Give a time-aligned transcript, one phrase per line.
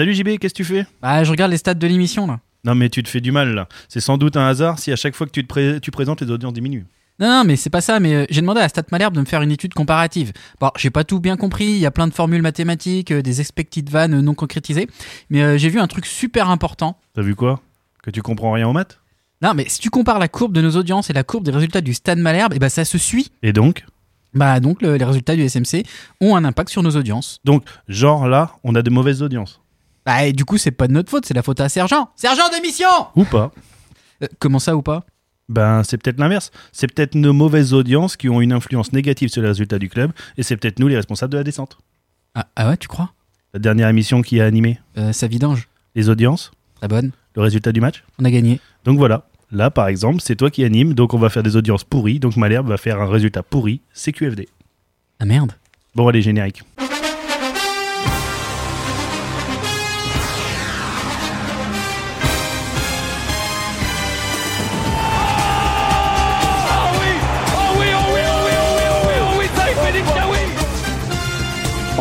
[0.00, 0.86] Salut JB, qu'est-ce que tu fais?
[1.02, 2.40] Bah, je regarde les stats de l'émission là.
[2.64, 3.68] Non mais tu te fais du mal là.
[3.86, 6.22] C'est sans doute un hasard si à chaque fois que tu te pré- tu présentes
[6.22, 6.86] les audiences diminuent.
[7.18, 8.00] Non, non, mais c'est pas ça.
[8.00, 10.32] Mais euh, j'ai demandé à Stat Malherbe de me faire une étude comparative.
[10.58, 11.66] Bon, j'ai pas tout bien compris.
[11.66, 14.88] Il y a plein de formules mathématiques, euh, des expected vannes euh, non concrétisées.
[15.28, 16.96] Mais euh, j'ai vu un truc super important.
[17.12, 17.60] T'as vu quoi?
[18.02, 19.00] Que tu comprends rien aux maths?
[19.42, 21.82] Non, mais si tu compares la courbe de nos audiences et la courbe des résultats
[21.82, 23.32] du Stade Malherbe, et ben ça se suit.
[23.42, 23.84] Et donc?
[24.32, 25.84] Bah donc le- les résultats du SMC
[26.22, 27.38] ont un impact sur nos audiences.
[27.44, 29.60] Donc, genre là, on a de mauvaises audiences.
[30.06, 32.10] Bah et du coup c'est pas de notre faute, c'est la faute à Sergent.
[32.16, 32.88] Sergent d'émission.
[33.16, 33.52] Ou pas
[34.22, 35.04] Euh, comment ça ou pas?
[35.48, 36.52] Ben, c'est peut-être l'inverse.
[36.72, 40.12] C'est peut-être nos mauvaises audiences qui ont une influence négative sur les résultats du club,
[40.36, 41.76] et c'est peut-être nous les responsables de la descente.
[42.36, 43.12] ah, ah ouais, tu crois?
[43.52, 45.68] La dernière émission qui a animé euh, Ça vidange.
[45.96, 47.10] les audiences, Très bonne.
[47.34, 48.04] le résultat du match.
[48.20, 48.60] On a gagné.
[48.84, 49.26] Donc voilà.
[49.50, 52.20] Là, par exemple, c'est toi qui anime, donc on va faire des audiences pourries.
[52.20, 54.48] Donc Malherbe va faire un résultat pourri, c'est QFD.
[55.18, 55.52] Ah merde.
[55.96, 56.62] Bon, allez, générique.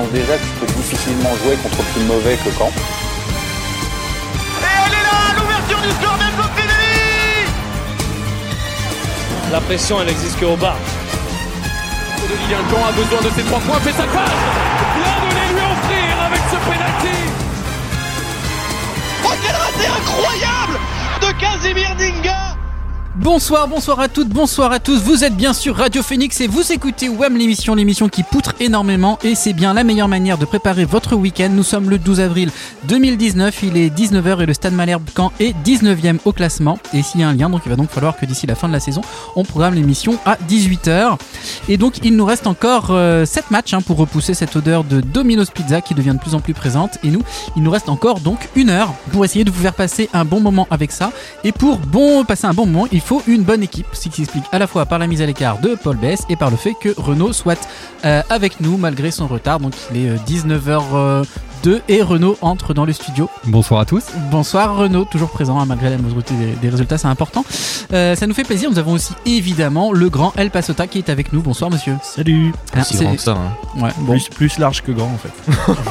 [0.08, 2.68] Déjà que tu peux difficilement jouer contre plus mauvais que Caen.
[2.68, 2.74] Et
[4.64, 6.18] elle est là, l'ouverture du score
[6.56, 7.52] Fideli
[9.52, 10.78] La pression, elle existe qu'au bas.
[12.22, 14.32] De Lilian a besoin de ses trois points, fait sa passe
[15.04, 17.20] Là de les lui offrir avec ce penalty
[19.26, 20.80] Oh, quel raté incroyable
[21.22, 22.49] de Casimir Dinga
[23.22, 25.02] Bonsoir, bonsoir à toutes, bonsoir à tous.
[25.02, 29.20] Vous êtes bien sûr Radio Phoenix et vous écoutez WAM l'émission, l'émission qui poutre énormément
[29.26, 31.50] et c'est bien la meilleure manière de préparer votre week-end.
[31.52, 32.50] Nous sommes le 12 avril
[32.86, 36.80] 2019, il est 19h et le Stade Malherbe Caen est 19e au classement.
[36.94, 38.70] Et s'il y a un lien, donc il va donc falloir que d'ici la fin
[38.70, 39.02] de la saison,
[39.36, 41.18] on programme l'émission à 18h.
[41.68, 45.50] Et donc il nous reste encore 7 matchs hein, pour repousser cette odeur de Domino's
[45.50, 46.98] Pizza qui devient de plus en plus présente.
[47.04, 47.24] Et nous,
[47.58, 50.40] il nous reste encore donc une heure pour essayer de vous faire passer un bon
[50.40, 51.12] moment avec ça.
[51.44, 54.46] Et pour bon passer un bon moment, il faut une bonne équipe, ce qui s'explique
[54.52, 56.76] à la fois par la mise à l'écart de Paul Bess et par le fait
[56.80, 57.68] que Renault soit
[58.06, 59.60] euh, avec nous malgré son retard.
[59.60, 60.18] Donc il est
[61.64, 63.30] 19h02 et Renault entre dans le studio.
[63.46, 64.06] Bonsoir à tous.
[64.32, 67.44] Bonsoir Renault, toujours présent hein, malgré la majorité des, des résultats, c'est important.
[67.94, 68.70] Euh, ça nous fait plaisir.
[68.72, 71.42] Nous avons aussi évidemment le grand El Pasota qui est avec nous.
[71.42, 71.96] Bonsoir monsieur.
[72.04, 73.32] Salut Ah, c'est- grand que ça.
[73.32, 73.82] hein.
[73.82, 74.14] Ouais, bon.
[74.14, 75.32] plus, plus large que grand, en fait.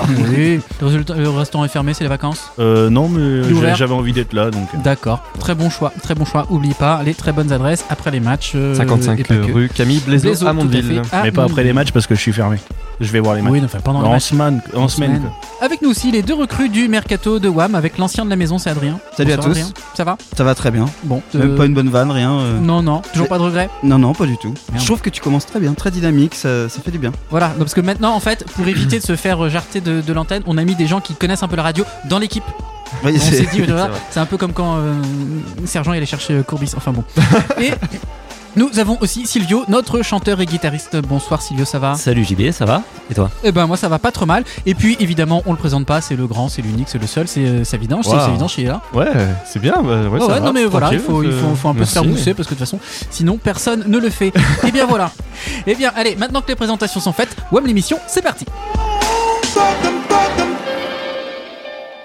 [0.36, 0.60] oui.
[0.80, 2.50] Le, résultat- le restaurant est fermé, c'est les vacances?
[2.58, 3.42] Euh, non, mais
[3.76, 4.68] j'avais envie d'être là, donc...
[4.74, 6.46] euh, D'accord, très bon choix, très bon choix.
[6.50, 8.52] Oublie pas les très bonnes adresses après les matchs.
[8.54, 9.52] euh, et 55 pas que.
[9.52, 11.02] rue Camille Blaiseau, Blaiseau, à Mondeville.
[11.22, 12.58] mais pas après les matchs parce que je suis fermé.
[13.00, 13.52] Je vais voir les matchs.
[13.52, 14.24] Oui, enfin pendant les en matchs.
[14.24, 15.16] semaine, en, En semaine.
[15.16, 15.22] semaine.
[15.22, 15.66] quoi.
[15.66, 18.58] Avec nous aussi les deux recrues du mercato de WAM avec l'ancien de la maison,
[18.58, 18.98] c'est Adrien.
[19.16, 19.46] Salut à tous.
[19.50, 19.68] Adrien.
[19.94, 20.16] Ça va?
[20.36, 20.86] Ça va très bien.
[21.04, 21.22] Bon.
[21.34, 22.32] Même euh, pas une bonne vanne, rien.
[22.32, 22.58] euh.
[22.60, 23.70] Non, non, toujours pas de regret.
[23.82, 24.54] Non, non, pas du tout.
[24.72, 24.80] Merde.
[24.80, 27.12] Je trouve que tu commences très bien, très dynamique, ça, ça fait du bien.
[27.30, 30.12] Voilà, parce que maintenant, en fait, pour éviter de se faire euh, jarter de, de
[30.12, 32.44] l'antenne, on a mis des gens qui connaissent un peu la radio dans l'équipe.
[33.04, 34.94] Oui, On c'est- s'est dit, voilà, c'est un peu comme quand euh,
[35.66, 36.72] Sergent il allait chercher Courbis.
[36.76, 37.04] Enfin bon.
[37.60, 37.72] Et
[38.58, 40.96] nous avons aussi Silvio, notre chanteur et guitariste.
[40.96, 44.00] Bonsoir Silvio, ça va Salut JB, ça va Et toi Eh ben moi ça va
[44.00, 44.42] pas trop mal.
[44.66, 47.28] Et puis évidemment, on le présente pas, c'est le grand, c'est l'unique, c'est le seul,
[47.28, 48.20] c'est euh, Savidange, c'est Wow.
[48.20, 48.82] Savidange qui est là.
[48.92, 49.06] Ouais,
[49.46, 49.74] c'est bien.
[49.74, 51.54] bah, ouais, Ouais, ça ouais, va, non mais voilà, il tranquille, faut, il euh, faut,
[51.54, 52.80] faut un peu se faire mousser parce que de toute façon,
[53.10, 54.32] sinon personne ne le fait.
[54.66, 55.12] Et bien voilà.
[55.66, 58.44] Et bien allez, maintenant que les présentations sont faites, WAM l'émission, c'est parti.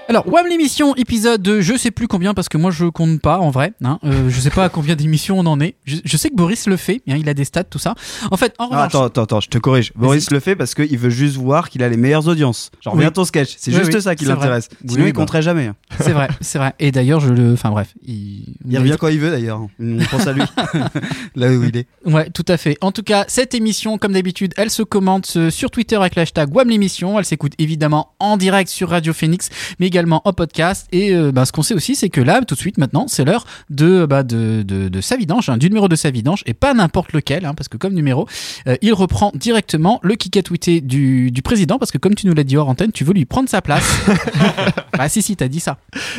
[0.09, 3.49] Alors, WAM l'émission, épisode je sais plus combien parce que moi je compte pas en
[3.51, 3.73] vrai.
[3.83, 5.75] Hein, euh, je sais pas à combien d'émissions on en est.
[5.85, 7.95] Je, je sais que Boris le fait, hein, il a des stats, tout ça.
[8.29, 9.91] En fait, en Ah, revanche, attends, attends, attends, je te corrige.
[9.95, 12.69] Boris le fait parce qu'il veut juste voir qu'il a les meilleures audiences.
[12.81, 12.97] Genre, Oui.
[12.99, 13.55] reviens ton sketch.
[13.57, 14.67] C'est Oui, juste oui, ça qui l'intéresse.
[14.87, 15.19] Sinon, il bah.
[15.21, 15.67] compterait jamais.
[15.67, 15.75] hein.
[15.99, 16.73] c'est vrai, c'est vrai.
[16.79, 17.53] Et d'ailleurs, je le.
[17.53, 18.55] Enfin bref, il.
[18.67, 19.61] Il revient quand il veut d'ailleurs.
[19.79, 20.43] On pense à lui.
[21.35, 21.87] Là où il est.
[22.05, 22.77] Ouais, tout à fait.
[22.81, 26.23] En tout cas, cette émission, comme d'habitude, elle se commente euh, sur Twitter avec le
[26.23, 27.17] hashtag WAM l'émission.
[27.17, 29.49] Elle s'écoute évidemment en direct sur Radio Phoenix,
[29.79, 30.87] mais également en podcast.
[30.91, 33.23] Et euh, bah, ce qu'on sait aussi, c'est que là, tout de suite, maintenant, c'est
[33.23, 37.13] l'heure de, bah, de, de, de Savidange, hein, du numéro de Savidange, et pas n'importe
[37.13, 38.27] lequel, hein, parce que comme numéro,
[38.67, 42.25] euh, il reprend directement le kick à tweeté du, du président, parce que comme tu
[42.25, 44.01] nous l'as dit hors antenne, tu veux lui prendre sa place.
[44.97, 45.77] bah si, si, t'as dit ça.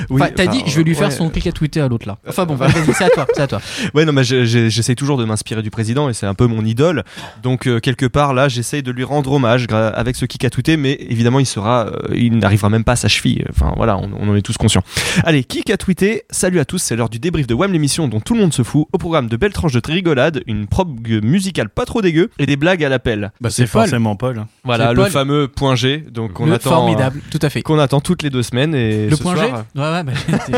[0.09, 1.15] Oui, Enfin, t'as dit, je vais lui faire ouais.
[1.15, 2.19] son kick à tweeté à l'autre là.
[2.29, 3.61] Enfin bon, bah, vas-y, c'est à toi, c'est à toi.
[3.95, 7.05] Ouais, non, mais j'essaie toujours de m'inspirer du président et c'est un peu mon idole.
[7.43, 10.77] Donc, euh, quelque part, là, j'essaye de lui rendre hommage avec ce kick à touté,
[10.77, 13.45] mais évidemment, il sera, euh, il n'arrivera même pas à sa cheville.
[13.51, 14.83] Enfin, voilà, on, on en est tous conscients.
[15.25, 16.25] Allez, kick à tweeter.
[16.31, 18.63] Salut à tous, c'est l'heure du débrief de WAM l'émission dont tout le monde se
[18.63, 18.87] fout.
[18.93, 22.57] Au programme de belles tranches de rigolade, une prog musicale pas trop dégueu et des
[22.57, 23.33] blagues à l'appel.
[23.41, 24.39] Bah, c'est forcément Paul.
[24.39, 24.49] hein.
[24.65, 25.11] Voilà, le Paul.
[25.11, 26.05] fameux point G.
[26.11, 26.71] Donc, on Le attend.
[26.71, 27.63] formidable, tout à fait.
[27.63, 30.13] Qu'on attend toutes les deux semaines et Le ce point G Ouais, ouais, bah,
[30.49, 30.55] ouais.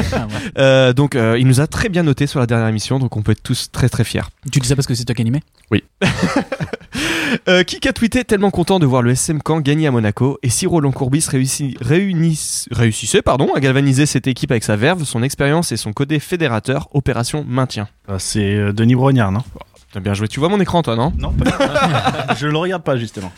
[0.59, 3.23] euh, donc euh, il nous a très bien noté sur la dernière émission, donc on
[3.23, 4.23] peut être tous très très fiers.
[4.51, 5.43] Tu dis ça parce que c'est toi qui animais
[7.49, 10.49] Euh, qui a tweeté tellement content de voir le SM Caen gagner à Monaco et
[10.49, 15.05] si Roland Courbis réussit, réunit, réussit réussissait pardon, à galvaniser cette équipe avec sa verve,
[15.05, 17.89] son expérience et son côté fédérateur, opération maintien.
[18.09, 19.43] Ah, C'est euh, Denis Brognard, non?
[19.93, 21.13] T'as bien joué, tu vois mon écran toi, non?
[21.19, 23.31] Non, pas Je le regarde pas, justement.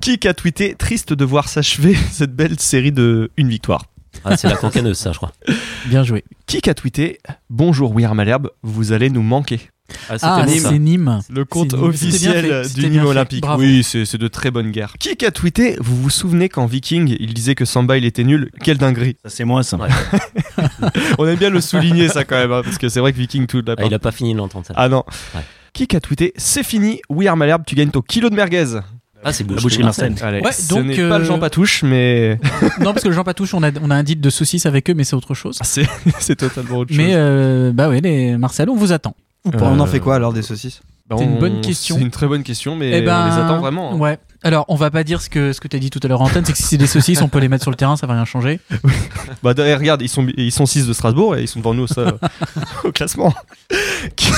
[0.00, 3.86] Qui a tweeté Triste de voir s'achever cette belle série de une victoire?
[4.24, 5.32] Ah, c'est la cancaneuse, ça, je crois.
[5.86, 6.24] Bien joué.
[6.46, 7.18] Qui a tweeté
[7.50, 9.60] Bonjour We Are Malherbe, vous allez nous manquer.
[10.08, 10.66] Ah, c'était Ah, Nîmes.
[10.68, 11.20] c'est Nîmes.
[11.30, 13.06] Le compte C'est- c'était bien officiel fait, c'était du bien Nîmes fait.
[13.08, 13.40] Olympique.
[13.42, 13.62] Bravo.
[13.62, 14.94] Oui, c'est c'est de très bonnes guerres.
[14.98, 18.50] Qui a tweeté Vous vous souvenez qu'en Viking, il disait que Samba il était nul
[18.64, 19.76] Quelle dinguerie Ça, c'est moi, ça.
[19.76, 19.88] Ouais.
[21.18, 23.46] On aime bien le souligner ça quand même, hein, parce que c'est vrai que Viking
[23.46, 24.74] tout de la Ah, il a pas fini de l'entendre ça.
[24.76, 25.04] Ah non.
[25.34, 25.42] Ouais.
[25.72, 28.80] Qui a tweeté C'est fini, We Are Malherbe, tu gagnes ton kilo de merguez.
[29.28, 30.14] Ah, c'est La Boucherie Marseille.
[30.22, 32.38] Allez, Ouais, ce donc, n'est euh, pas le Jean Patouche, mais
[32.80, 34.88] non, parce que le Jean Patouche, on a, on a un deal de saucisses avec
[34.88, 35.58] eux, mais c'est autre chose.
[35.62, 35.86] c'est
[36.20, 36.98] c'est totalement autre chose.
[36.98, 39.16] Mais euh, bah ouais, les Marcel, on vous attend.
[39.44, 40.80] Ou pas, On en Euh, fait quoi alors des saucisses?
[41.08, 41.96] Bah, c'est une on- bonne question.
[41.96, 43.92] C'est une très bonne question, mais Eh ben, on les attend vraiment.
[43.92, 43.96] hein.
[43.96, 44.18] Ouais.
[44.42, 46.26] Alors, on va pas dire ce que ce que t'as dit tout à l'heure en
[46.26, 48.06] antenne, c'est que si c'est des saucisses, on peut les mettre sur le terrain, ça
[48.06, 48.60] va rien changer.
[49.42, 51.86] Bah d'ailleurs, regarde, ils sont ils sont 6 de Strasbourg et ils sont devant nous
[51.86, 52.14] ça,
[52.84, 53.32] au classement.
[54.16, 54.30] Qui-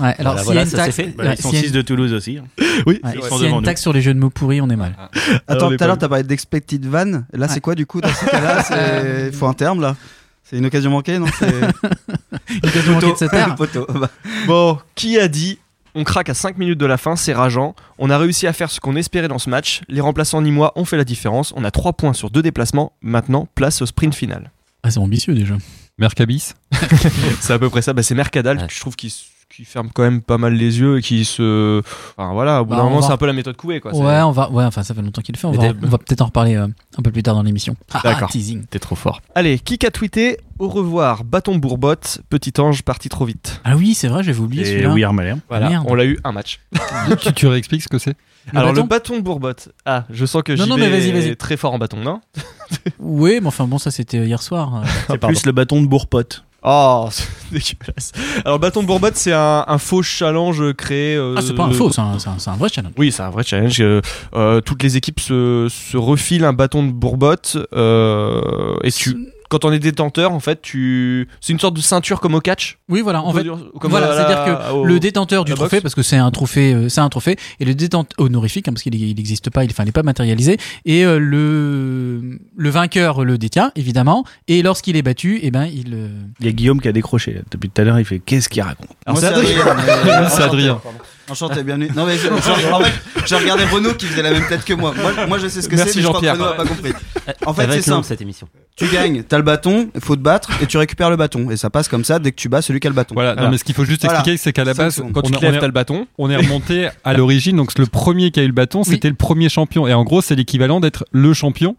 [0.00, 0.14] Ouais.
[0.18, 1.08] Alors, Voilà, s'il y voilà, a une ça taxe, c'est fait.
[1.16, 2.38] Bah, ouais, ils sont s'il y a 6 de Toulouse aussi.
[2.38, 2.44] hein.
[2.58, 3.28] Oui, Ouais, c'est ils vrai.
[3.28, 3.66] sont s'il y a devant une nous.
[3.66, 4.96] taxe sur les jeux de mots pourris, on est mal.
[5.48, 7.04] Attends, on est tout à l'heure pas- t'as parlé d'expected van.
[7.04, 7.48] Là Ouais.
[7.48, 9.96] c'est quoi du coup dans ce cas-là C'est- Il faut un terme là
[10.44, 11.48] C'est une occasion manquée non C'est
[12.50, 13.54] Il a manqué de se taire.
[13.56, 13.86] Poteau.
[13.92, 14.10] Bah,
[14.46, 15.58] Bon, qui a dit
[15.94, 17.74] on craque à 5 minutes de la fin, c'est rageant.
[17.98, 19.82] On a réussi à faire ce qu'on espérait dans ce match.
[19.88, 21.52] Les remplaçants nîmois ont fait la différence.
[21.56, 22.92] On a 3 points sur 2 déplacements.
[23.02, 24.50] Maintenant, place au sprint final.
[24.82, 25.56] Ah, c'est ambitieux déjà.
[25.98, 26.54] Mercabis.
[27.40, 27.92] C'est à peu près ça.
[27.92, 28.66] Bah, c'est Mercadal, Ouais.
[28.70, 28.96] je trouve
[29.60, 31.82] qui ferme quand même pas mal les yeux et qui se.
[32.16, 33.78] Enfin voilà, au bout Bah, d'un on moment, va- c'est un peu la méthode couée
[33.80, 33.94] quoi.
[33.94, 34.50] Ouais, on va.
[34.50, 35.46] Ouais, enfin, ça fait longtemps qu'il le fait.
[35.46, 36.66] On Mais va, peut-être en reparler euh,
[36.96, 37.76] un peu plus tard dans l'émission.
[37.92, 38.28] Ah, D'accord.
[38.30, 38.64] ah, teasing.
[38.70, 39.20] T'es trop fort.
[39.34, 43.60] Allez, qui a tweeté Au revoir, bâton bourbotte, petit ange parti trop vite.
[43.64, 44.88] Ah oui, c'est vrai, j'avais oublié celui-là.
[45.48, 45.84] Voilà, Merde.
[45.88, 46.60] on l'a eu un match.
[47.20, 48.16] tu, tu réexpliques ce que c'est
[48.52, 49.68] Le Alors bâton le bâton de bourbotte.
[49.84, 51.28] Ah, je sens que Non, JB non, mais vas-y, vas-y.
[51.28, 52.20] est très fort en bâton, non?
[52.98, 54.82] Oui, mais enfin bon, ça c'était hier soir.
[55.06, 56.44] C'est plus le bâton de Bourpote.
[56.62, 58.12] Oh, c'est dégueulasse.
[58.44, 61.16] Alors, le bâton de Bourbotte, c'est un, un faux challenge créé.
[61.16, 62.92] euh, Ah, c'est pas un faux, c'est un, c'est un- un vrai challenge.
[62.98, 63.80] Oui, c'est un vrai challenge.
[63.80, 64.00] euh,
[64.34, 67.56] euh, toutes les équipes se, se refilent un bâton de Bourbotte.
[67.72, 69.16] euh, et tu,
[69.50, 71.28] quand on est détenteur, en fait, tu.
[71.42, 72.78] C'est une sorte de ceinture comme au catch.
[72.88, 73.22] Oui, voilà.
[73.22, 75.82] En fait, comme voilà, c'est-à-dire que au- le détenteur du trophée, boxe.
[75.82, 78.82] parce que c'est un trophée, euh, c'est un trophée, et le détenteur honorifique, hein, parce
[78.82, 80.56] qu'il il n'existe pas, il, enfin, il n'est pas matérialisé,
[80.86, 85.92] et euh, le le vainqueur le détient évidemment, et lorsqu'il est battu, eh ben il
[85.94, 86.08] euh,
[86.40, 87.42] Il y a Guillaume qui a décroché.
[87.50, 88.88] Depuis tout à l'heure, il fait Qu'est-ce qu'il raconte?
[89.04, 90.40] Alors, Moi, c'est Adrien.
[90.44, 90.80] Adrien.
[91.30, 91.88] Enchanté, bienvenue.
[91.94, 92.92] Non mais je, je- en fait,
[93.26, 94.92] j'ai regardé Renaud qui faisait la même tête que moi.
[94.96, 96.46] Moi, moi, je sais ce que c'est, Merci mais je crois que Jean-Pierre.
[96.48, 96.92] Renaud a pas compris.
[97.46, 98.04] En Elle fait, c'est simple.
[98.06, 98.48] cette émission.
[98.76, 101.50] Tu gagnes, t'as le bâton, il faut te battre et tu récupères le bâton.
[101.50, 103.14] Et ça passe comme ça dès que tu bats celui qui a le bâton.
[103.14, 103.46] Voilà, Voilà.
[103.46, 104.18] non mais ce qu'il faut juste Voilà.
[104.18, 105.02] expliquer, c'est qu'à la base.
[105.14, 106.06] Quand tu on, te lèves, t'as le bâton.
[106.18, 109.08] on est remonté à l'origine, donc c'est le premier qui a eu le bâton, c'était
[109.08, 109.86] le premier champion.
[109.86, 111.76] Et en gros, c'est l'équivalent d'être le champion,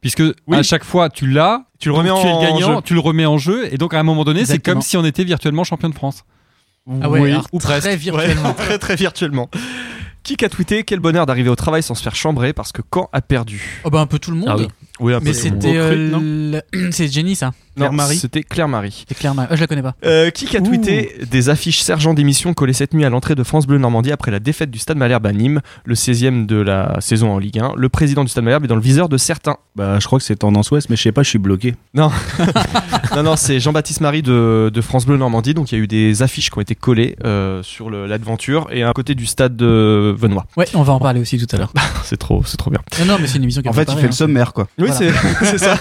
[0.00, 0.56] puisque Oui.
[0.56, 2.82] à chaque fois tu l'as, Tu le donc remets tu es en le gagnant, jeu.
[2.84, 5.04] tu le remets en jeu, et donc à un moment donné, c'est comme si on
[5.04, 6.24] était virtuellement champion de France.
[7.02, 7.98] Ah ouais, Oui, alors, ou très presque.
[7.98, 8.48] virtuellement.
[8.48, 9.50] Ouais, très très virtuellement.
[10.22, 13.08] Qui a tweeté Quel bonheur d'arriver au travail sans se faire chambrer parce que quand
[13.12, 13.80] a perdu?
[13.84, 14.48] Oh bah un peu tout le monde.
[14.50, 14.66] Ah oui.
[14.98, 15.40] Oui, un peu Mais monde.
[15.40, 16.60] c'était euh,
[16.90, 17.52] c'est Jenny ça.
[17.76, 19.04] Non, Claire-Marie C'était Claire-Marie.
[19.08, 19.46] C'est clairement.
[19.50, 19.94] Ah, je la connais pas.
[20.04, 23.66] Euh, qui a tweeté des affiches sergent d'émission collées cette nuit à l'entrée de France
[23.66, 27.30] Bleu Normandie après la défaite du Stade Malherbe à Nîmes, le 16e de la saison
[27.32, 29.56] en Ligue 1 Le président du Stade Malherbe est dans le viseur de certains.
[29.74, 31.74] Bah, je crois que c'est tendance ouest, mais je sais pas, je suis bloqué.
[31.94, 32.10] Non,
[33.22, 35.54] non, c'est Jean-Baptiste Marie de, de France Bleu Normandie.
[35.54, 38.82] Donc il y a eu des affiches qui ont été collées euh, sur l'aventure et
[38.84, 40.46] à côté du stade de Venois.
[40.56, 41.72] Ouais, on va en parler aussi tout à l'heure.
[42.04, 42.80] C'est trop, c'est trop bien.
[43.00, 44.12] Non, non, mais c'est une émission qui En fait, il fait le hein.
[44.12, 44.68] sommaire quoi.
[44.78, 45.12] Oui, Voilà.
[45.42, 45.76] c'est ça.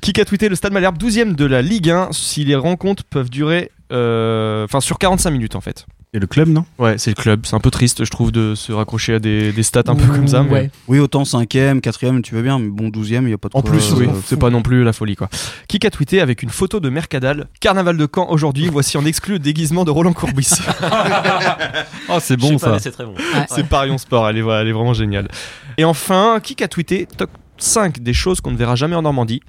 [0.00, 3.30] qui a tweeté le Stade Malherbe 12e de la Ligue 1 si les rencontres peuvent
[3.30, 5.86] durer, euh, enfin sur 45 minutes en fait.
[6.14, 6.64] C'est le club, non?
[6.78, 7.40] Ouais, c'est le club.
[7.44, 10.06] C'est un peu triste, je trouve, de se raccrocher à des, des stats un peu
[10.06, 10.42] comme ça.
[10.44, 10.70] mais- Ouais.
[10.88, 13.56] Oui, autant 5ème, 4ème, tu veux bien, mais bon, 12ème, il n'y a pas de
[13.56, 15.28] En quoi, plus, euh, oui, c'est pas non plus la folie quoi.
[15.68, 19.34] Qui a tweeté avec une photo de Mercadal Carnaval de Caen aujourd'hui, voici en exclu
[19.34, 20.48] le déguisement de Roland Courbis.
[22.08, 22.78] Oh, c'est bon ça.
[22.78, 23.14] c'est très bon.
[23.48, 25.28] c'est Parion Sport, elle est, elle est vraiment géniale.
[25.76, 29.42] Et enfin, qui a tweeté top 5 des choses qu'on ne verra jamais en Normandie?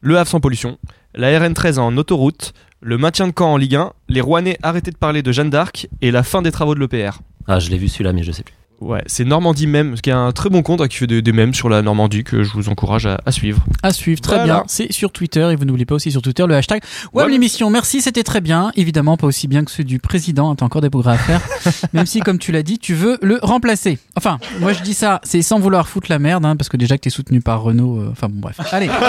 [0.00, 0.78] Le Havre sans pollution,
[1.14, 4.96] la RN13 en autoroute, le maintien de Caen en Ligue 1, les Rouennais arrêtés de
[4.96, 7.20] parler de Jeanne d'Arc et la fin des travaux de l'EPR.
[7.46, 8.54] Ah, je l'ai vu celui-là, mais je sais plus.
[8.82, 11.32] Ouais, c'est Normandie même, qui est un très bon compte hein, qui fait des, des
[11.32, 13.64] mèmes sur la Normandie que je vous encourage à, à suivre.
[13.82, 14.52] À suivre, très Voilà.
[14.54, 14.64] bien.
[14.66, 16.82] C'est sur Twitter et vous n'oubliez pas aussi sur Twitter le hashtag
[17.14, 17.70] Web l'émission.
[17.70, 18.72] Merci, c'était très bien.
[18.76, 20.54] Évidemment, pas aussi bien que ceux du président.
[20.54, 21.40] T'as encore des progrès à faire.
[21.94, 23.98] Même si, comme tu l'as dit, tu veux le remplacer.
[24.14, 26.96] Enfin, moi je dis ça, c'est sans vouloir foutre la merde, hein, parce que déjà
[26.98, 28.00] que t'es soutenu par Renault.
[28.02, 28.58] euh, Enfin bon, bref.
[28.72, 28.90] Allez.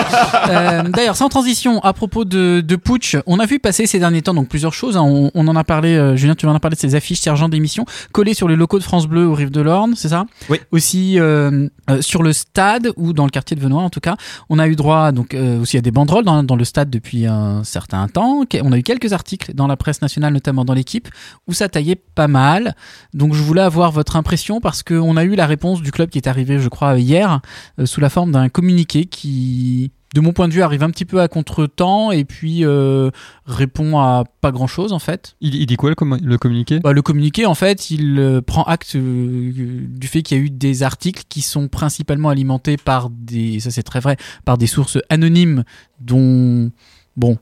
[0.50, 4.22] Euh, D'ailleurs, sans transition, à propos de, de Putsch, on a vu passer ces derniers
[4.22, 4.96] temps donc plusieurs choses.
[4.96, 5.02] hein.
[5.04, 7.48] On, on en a parlé, euh, Julien, tu en as parlé de ces affiches sergent
[7.50, 10.24] d'émission collées sur les locaux de France Bleu aux rives de de l'Orne, c'est ça?
[10.48, 10.58] Oui.
[10.70, 14.16] Aussi euh, euh, sur le stade ou dans le quartier de Venoy en tout cas,
[14.48, 17.26] on a eu droit donc euh, aussi à des banderoles dans, dans le stade depuis
[17.26, 18.44] un certain temps.
[18.62, 21.08] On a eu quelques articles dans la presse nationale, notamment dans l'équipe,
[21.48, 22.76] où ça taillait pas mal.
[23.14, 26.18] Donc je voulais avoir votre impression parce qu'on a eu la réponse du club qui
[26.18, 27.40] est arrivé, je crois, hier,
[27.84, 31.20] sous la forme d'un communiqué qui, de mon point de vue, arrive un petit peu
[31.20, 33.10] à contre-temps et puis euh,
[33.44, 35.36] répond à pas grand-chose en fait.
[35.40, 36.80] Il, il dit quoi le, commu- le communiqué?
[36.80, 39.52] Bah, le communiqué, en fait, il euh, prend acte euh,
[39.86, 43.70] du fait qu'il y a eu des articles qui sont principalement alimentés par des, ça
[43.70, 45.64] c'est très vrai, par des sources anonymes
[46.00, 46.70] dont,
[47.16, 47.36] bon,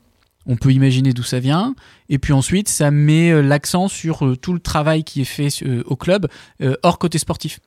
[0.45, 1.73] on peut imaginer d'où ça vient.
[2.09, 5.49] Et puis ensuite, ça met l'accent sur tout le travail qui est fait
[5.85, 6.27] au club
[6.83, 7.59] hors côté sportif.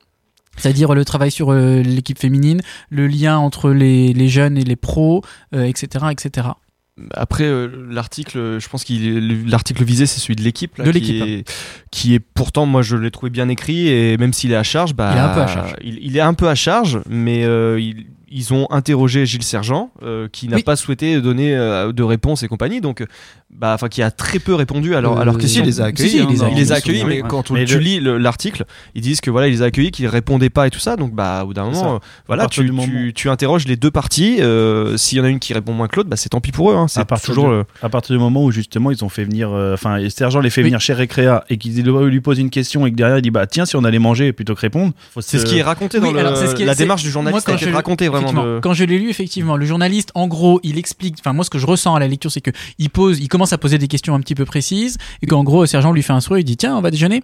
[0.57, 4.75] C'est-à-dire le travail sur euh, l'équipe féminine, le lien entre les, les jeunes et les
[4.75, 5.23] pros,
[5.55, 6.47] euh, etc., etc.
[7.13, 11.23] Après euh, l'article, je pense qu'il l'article visé c'est celui de l'équipe De qui l'équipe,
[11.23, 11.43] est-
[11.89, 14.93] qui est pourtant moi je l'ai trouvé bien écrit et même s'il est à charge,
[14.93, 15.75] bah Il est un peu à charge.
[15.81, 17.41] Il, il est un peu à charge, mais
[17.79, 20.63] il- ils ont interrogé Gilles Sergent euh, qui n'a Oui.
[20.63, 23.05] pas souhaité donner euh, de réponse et compagnie, donc
[23.53, 25.85] bah enfin qui a très peu répondu alors Euh, alors que si, il les a
[25.85, 27.27] accueillis, si, si, hein, il les a il les accueillis, mais ouais.
[27.27, 28.63] quand Mais tu le- lis le- l'article,
[28.95, 30.95] ils disent que voilà, ils les a accueillis, qu'ils répondaient pas et tout ça.
[30.95, 33.75] Donc bah au bout d'un moment, euh, voilà, tu, du moment- tu, tu interroges les
[33.75, 34.37] deux parties.
[34.39, 36.51] euh, S'il y en a une qui répond moins que l'autre, bah c'est tant pis
[36.51, 36.75] pour eux.
[36.75, 36.85] Hein.
[36.85, 39.97] à C'est toujours le- à partir du moment où justement ils ont fait venir, enfin,
[40.09, 40.67] Sergent les fait Oui.
[40.69, 43.47] venir chez Recrea et qu'ils lui posent une question et que derrière il dit bah
[43.47, 44.93] tiens si on allait manger plutôt que répondre.
[45.19, 47.69] C'est ce qui est raconté dans la démarche du journaliste moi, quand je-
[48.21, 48.41] vraiment.
[48.41, 48.59] Effectivement, De...
[48.61, 51.15] Quand je l'ai lu, effectivement, le journaliste, en gros, il explique.
[51.19, 53.53] Enfin, moi, ce que je ressens à la lecture, c'est que il pose, il commence
[53.53, 56.13] à poser des questions un petit peu précises, et qu'en gros, le sergent lui fait
[56.13, 57.21] un sourire, il dit tiens, on va déjeuner.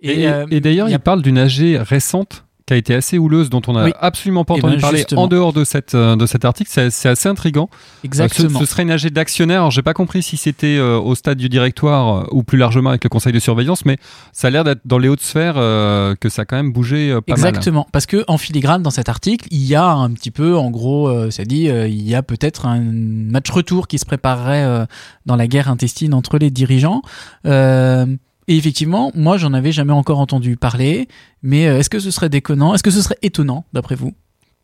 [0.00, 3.16] Et, euh, et d'ailleurs, il a- il parle d'une AG récente qui a été assez
[3.16, 3.92] houleuse, dont on n'a Oui.
[3.98, 5.22] absolument pas Eh entendu ben, parler justement.
[5.22, 6.70] en dehors de, cette, euh, de cet article.
[6.70, 7.70] C'est assez intriguant.
[8.04, 8.58] exactement.
[8.60, 9.70] Ce, ce serait une AG d'actionnaires.
[9.70, 13.02] J'ai pas compris si c'était euh, au stade du directoire euh, ou plus largement avec
[13.04, 13.96] le conseil de surveillance, mais
[14.34, 17.10] ça a l'air d'être dans les hautes sphères euh, que ça a quand même bougé
[17.10, 17.38] euh, pas mal.
[17.48, 20.70] Exactement, parce que en filigrane dans cet article, il y a un petit peu, en
[20.70, 24.64] gros, euh, ça dit, euh, il y a peut-être un match retour qui se préparerait
[24.64, 24.84] euh,
[25.24, 27.00] dans la guerre intestine entre les dirigeants.
[27.46, 28.04] Euh,
[28.48, 31.06] et effectivement, moi, j'en avais jamais encore entendu parler,
[31.42, 32.74] mais euh, est-ce que ce serait déconnant?
[32.74, 34.12] Est-ce que ce serait étonnant, d'après vous?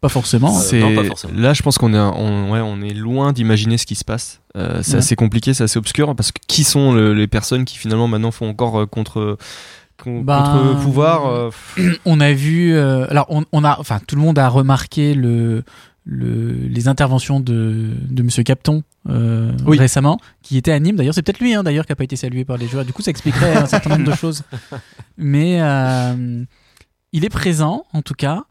[0.00, 0.50] Pas forcément.
[0.52, 1.32] C'est- non, pas forcément.
[1.38, 4.40] Là, je pense qu'on est, on, ouais, on est loin d'imaginer ce qui se passe.
[4.56, 4.98] Euh, c'est Ouais.
[4.98, 8.30] assez compliqué, c'est assez obscur parce que qui sont le- les personnes qui finalement maintenant
[8.30, 9.38] font encore euh, contre
[10.02, 11.50] con- Ben, pouvoir euh,
[12.04, 15.62] on a vu, euh, alors on, on a, enfin tout le monde a remarqué le,
[16.04, 19.78] le les interventions de, de Monsieur Capton euh, Oui.
[19.78, 20.96] récemment, qui était à Nîmes.
[20.96, 22.84] D'ailleurs, c'est peut-être lui, hein, d'ailleurs, qui a pas été salué par les joueurs.
[22.84, 24.42] Du coup, ça expliquerait un certain nombre de choses.
[25.16, 26.44] Mais euh,
[27.12, 28.44] il est présent, en tout cas.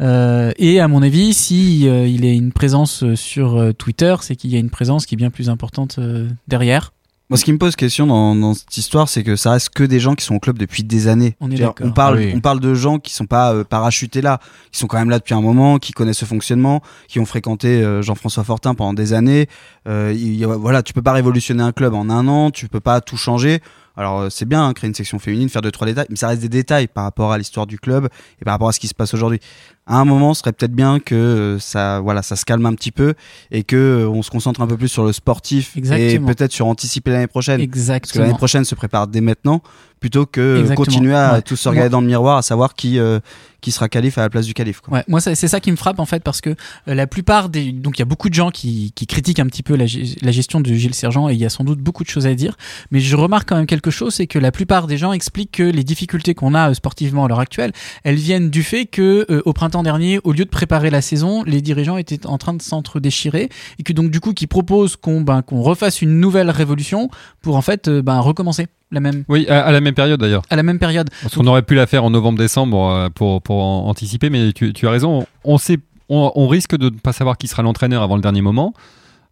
[0.00, 4.36] Euh, et à mon avis, si euh, il a une présence sur euh, Twitter, c'est
[4.36, 6.91] qu'il y a une présence qui est bien plus importante euh, derrière.
[7.32, 9.84] Moi, ce qui me pose question dans, dans cette histoire, c'est que ça reste que
[9.84, 11.34] des gens qui sont au club depuis des années.
[11.40, 11.86] On est C'est-à-dire, d'accord.
[11.86, 12.32] on parle, Oui.
[12.36, 14.38] on parle de gens qui sont pas euh, parachutés là,
[14.70, 17.68] qui sont quand même là depuis un moment, qui connaissent ce fonctionnement, qui ont fréquenté
[17.82, 19.46] euh, Jean-François Fortin pendant des années.
[19.88, 22.68] Euh, il y a- voilà, tu peux pas révolutionner un club en un an, tu
[22.68, 23.60] peux pas tout changer.
[23.96, 26.28] Alors euh, c'est bien, hein, créer une section féminine, faire deux trois détails, mais ça
[26.28, 28.08] reste des détails par rapport à l'histoire du club
[28.40, 29.40] et par rapport à ce qui se passe aujourd'hui.
[29.86, 32.74] À un moment, ce serait peut-être bien que euh, ça, voilà, ça se calme un
[32.74, 33.14] petit peu
[33.50, 36.28] et que euh, on se concentre un peu plus sur le sportif et Exactement.
[36.28, 37.58] peut-être sur anticiper l'année prochaine.
[37.58, 38.36] Parce que l'année Exactement.
[38.36, 39.60] prochaine se prépare dès maintenant,
[40.02, 40.84] plutôt que Exactement.
[40.84, 41.42] continuer à Ouais.
[41.42, 43.20] tous se regarder dans le miroir, à savoir qui euh,
[43.60, 44.80] qui sera calife à la place du calife.
[44.80, 44.98] Quoi.
[44.98, 47.70] Ouais, moi c'est ça qui me frappe en fait parce que euh, la plupart des
[47.70, 50.16] donc il y a beaucoup de gens qui, qui critiquent un petit peu la, ge-
[50.20, 52.34] la gestion de Gilles Sergent et il y a sans doute beaucoup de choses à
[52.34, 52.56] dire
[52.90, 55.62] mais je remarque quand même quelque chose c'est que la plupart des gens expliquent que
[55.62, 57.70] les difficultés qu'on a euh, sportivement à l'heure actuelle
[58.02, 61.44] elles viennent du fait que euh, au printemps dernier au lieu de préparer la saison
[61.44, 65.20] les dirigeants étaient en train de s'entre-déchirer et que donc du coup qui proposent qu'on
[65.20, 67.10] ben, qu'on refasse une nouvelle révolution
[67.42, 70.42] pour en fait euh, ben, recommencer la même Oui, à, à la même période d'ailleurs.
[70.50, 73.62] à la même période Parce qu'on aurait pu la faire en novembre-décembre euh, pour, pour
[73.62, 75.26] en- anticiper, mais tu, tu as raison.
[75.44, 78.42] On, sait, on, on risque de ne pas savoir qui sera l'entraîneur avant le dernier
[78.42, 78.72] moment.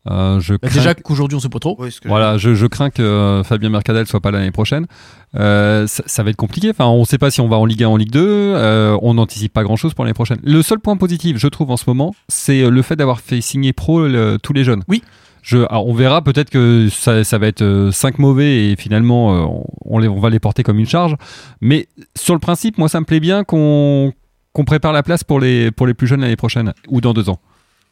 [0.08, 2.54] Euh, je Bah, crains déjà qu'aujourd'hui on sait pas trop Oui, ce que Voilà, je,
[2.54, 4.86] je crains que euh, Fabien Mercadal soit pas l'année prochaine.
[5.38, 6.70] Euh, ça, ça va être compliqué.
[6.70, 8.20] Enfin, on ne sait pas si on va en Ligue 1, en Ligue 2.
[8.24, 10.38] Euh, on n'anticipe pas grand-chose pour l'année prochaine.
[10.42, 13.74] Le seul point positif, je trouve, en ce moment, c'est le fait d'avoir fait signer
[13.74, 14.82] pro le- tous les jeunes.
[14.88, 15.02] Oui.
[15.42, 19.40] Je, alors, on verra peut-être que ça, ça va être 5 mauvais et finalement euh,
[19.40, 21.16] on, on les, on va les porter comme une charge.
[21.60, 24.12] Mais sur le principe, moi ça me plaît bien qu'on
[24.52, 27.28] qu'on prépare la place pour les, pour les plus jeunes l'année prochaine ou dans deux
[27.30, 27.38] ans.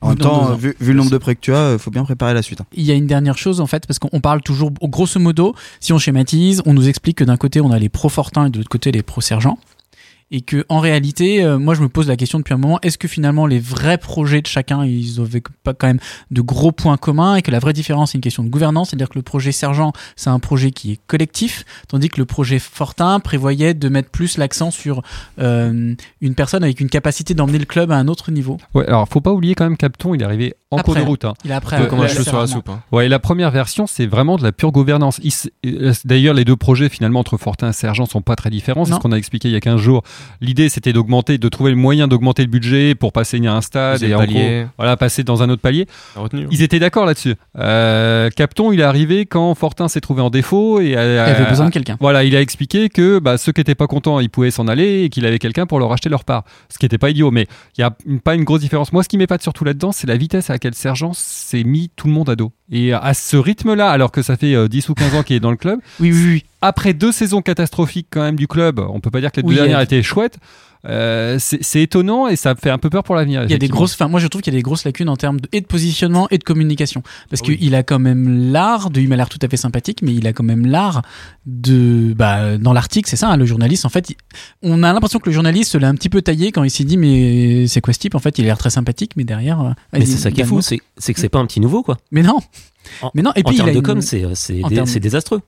[0.00, 0.50] En même temps, ans.
[0.52, 2.42] euh, vu, vu le nombre de prêts que tu as, il faut bien préparer la
[2.42, 2.60] suite.
[2.60, 2.66] hein.
[2.72, 5.92] il y a une dernière chose en fait parce qu'on parle toujours grosso modo si
[5.92, 8.58] on schématise on nous explique que d'un côté on a les pros Fortin et de
[8.58, 9.58] l'autre côté les pros sergents
[10.30, 12.98] et que en réalité, euh, moi je me pose la question depuis un moment est-ce
[12.98, 16.96] que finalement les vrais projets de chacun, ils avaient pas quand même de gros points
[16.96, 19.52] communs et que la vraie différence c'est une question de gouvernance, c'est-à-dire que le projet
[19.52, 24.10] Sergent c'est un projet qui est collectif, tandis que le projet Fortin prévoyait de mettre
[24.10, 25.02] plus l'accent sur
[25.38, 28.58] euh, une personne avec une capacité d'emmener le club à un autre niveau.
[28.74, 31.06] Ouais, alors faut pas oublier quand même Capton, il est arrivé en Après, cours de
[31.06, 31.24] route.
[31.24, 31.32] hein.
[31.44, 32.68] Il a après Un peu comme un euh, cheveu sur la soupe.
[32.68, 32.80] hein.
[32.92, 35.18] Ouais, et la première version, c'est vraiment de la pure gouvernance.
[35.64, 38.84] Euh, D'ailleurs, les deux projets, finalement, entre Fortin et Sergent, sont pas très différents.
[38.84, 40.02] C'est ce qu'on a expliqué il y a 15 jours.
[40.42, 44.02] L'idée, c'était d'augmenter, de trouver le moyen d'augmenter le budget pour passer à un stade
[44.02, 44.38] et en gros,
[44.76, 45.86] voilà, passer dans un autre palier.
[46.16, 46.48] La retenue, hein.
[46.50, 47.34] Ils étaient d'accord là-dessus.
[47.58, 51.44] Euh, Capton, il est arrivé quand Fortin s'est trouvé en défaut et Il a, avait
[51.48, 51.96] besoin de quelqu'un.
[52.00, 55.04] voilà, il a expliqué que bah, ceux qui n'étaient pas contents, ils pouvaient s'en aller
[55.04, 56.44] et qu'il avait quelqu'un pour leur acheter leur part.
[56.68, 57.46] Ce qui n'était pas idiot, mais
[57.76, 57.90] il n'y a
[58.22, 58.92] pas une grosse différence.
[58.92, 62.08] Moi, ce qui m'épate surtout là-dedans, c'est la vitesse à laquelle Sergent s'est mis tout
[62.08, 62.52] le monde à dos.
[62.70, 65.40] Et à ce rythme-là, alors que ça fait euh, 10 ou 15 ans qu'il est
[65.40, 66.44] dans le club, Oui, oui, oui.
[66.60, 69.48] après deux saisons catastrophiques quand même du club, on peut pas dire que les deux
[69.48, 70.38] Oui, dernières euh, étaient chouettes,
[70.88, 73.42] euh, c'est étonnant et ça fait un peu peur pour l'avenir.
[73.42, 75.08] Il y a des grosses, enfin, moi je trouve qu'il y a des grosses lacunes
[75.08, 77.02] en termes de, et de positionnement et de communication.
[77.30, 77.58] Parce Oui.
[77.58, 80.26] qu'il a quand même l'art de, il m'a l'air tout à fait sympathique, mais il
[80.28, 81.02] a quand même l'art
[81.46, 84.16] de, bah, dans l'article, c'est ça, hein, le journaliste, en fait, il-
[84.62, 86.96] on a l'impression que le journaliste l'a un petit peu taillé quand il s'est dit,
[86.96, 88.14] mais c'est quoi ce type?
[88.14, 90.44] En fait, il a l'air très sympathique, mais derrière, euh, Mais c'est ça qui est
[90.44, 91.96] fou, c'est que c'est pas un petit nouveau, quoi.
[92.12, 92.38] Mais non!
[93.02, 95.00] En- mais non, et en puis il termes de une- com, c'est c'est en c'est
[95.00, 95.40] désastreux.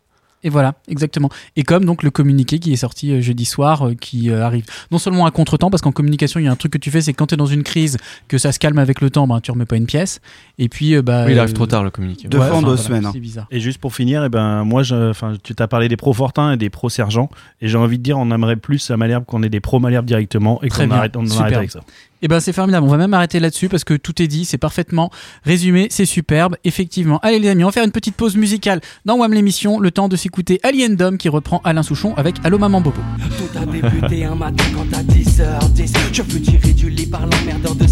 [0.43, 1.29] Et voilà, exactement.
[1.57, 4.65] Et comme donc le communiqué qui est sorti euh, jeudi soir, euh, qui euh, arrive
[4.91, 7.03] non seulement à contre-temps, parce qu'en communication, il y a un truc que tu fais,
[7.03, 9.43] c'est quand tu es dans une crise, que ça se calme avec le temps, ben,
[9.43, 10.21] tu remets pas une pièce.
[10.57, 11.25] Et puis, euh, bah.
[11.27, 12.27] Oui, il arrive euh, trop tard le communiqué.
[12.27, 13.11] Deux fois en deux voilà, semaines, hein.
[13.13, 13.49] C'est bizarre.
[13.51, 16.53] Et juste pour finir, eh ben, moi, je, enfin, tu t'as parlé des pros Fortin
[16.53, 17.29] et des pros Sergent.
[17.61, 20.07] Et j'ai envie de dire, on aimerait plus à Malherbe qu'on ait des pros Malherbe
[20.07, 21.81] directement et qu'on bien, arrête, on en arrête avec ça.
[22.23, 22.87] Et ben c'est formidable.
[22.87, 25.11] On va même arrêter là-dessus parce que tout est dit, c'est parfaitement
[25.45, 27.19] résumé, c'est superbe, effectivement.
[27.23, 30.09] Allez les amis, on va faire une petite pause musicale dans WAM l'émission, le temps
[30.09, 33.01] de s'écouter Alien Dom qui reprend Alain Souchon avec Allô maman Bobo.
[33.39, 37.75] Tout a débuté un matin quand à 10h10 Je fus tiré du lit par l'emmerdeur
[37.75, 37.87] de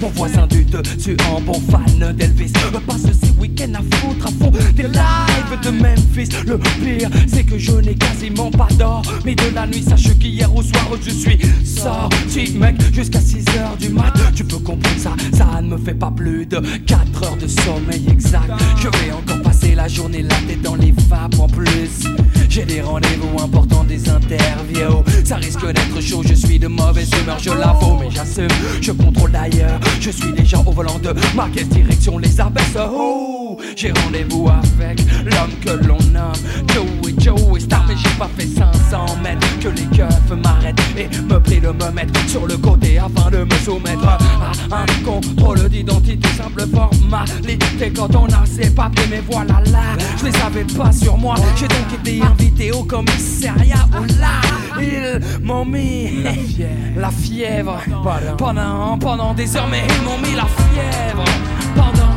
[0.00, 2.52] Mon voisin du dessus en bon fan d'Elvis.
[2.86, 6.28] Passe ses week-ends à foutre à fond des lives de Memphis.
[6.46, 9.82] Le pire c'est que je n'ai quasiment pas d'or Mais de la nuit.
[9.82, 14.12] Sache qu'hier au soir je suis sorti mec Jusqu'à 6h du mat.
[14.34, 18.04] Tu peux comprendre ça, ça ne me fait pas plus de 4 heures de sommeil
[18.08, 18.52] exact.
[18.82, 22.06] Je vais encore passer la journée la tête dans les vapes en plus
[22.54, 25.02] j'ai des rendez-vous importants, des interviews.
[25.24, 28.46] Ça risque d'être chaud, je suis de mauvaise humeur, je l'avoue, mais j'assume.
[28.80, 32.76] Je contrôle d'ailleurs, je suis déjà au volant de ma direction les abaisse.
[32.76, 36.32] Oh, j'ai rendez-vous avec l'homme que l'on nomme
[36.72, 39.58] Joey Joey Star, mais j'ai pas fait 500 mètres.
[39.60, 43.38] Que les keufs m'arrêtent et me prient de me mettre sur le côté afin de
[43.38, 44.18] me soumettre à
[44.70, 46.28] un contrôle d'identité.
[46.36, 49.53] Simple formalité quand on a ses papiers, mais voilà
[50.18, 51.34] je les avais pas sur moi.
[51.56, 53.86] J'ai donc été invité au commissariat.
[54.20, 54.40] Là,
[54.80, 56.24] ils m'ont mis
[56.96, 57.78] la fièvre.
[58.38, 61.24] Pendant, pendant des heures, mais ils m'ont mis la fièvre.
[61.74, 62.13] Pendant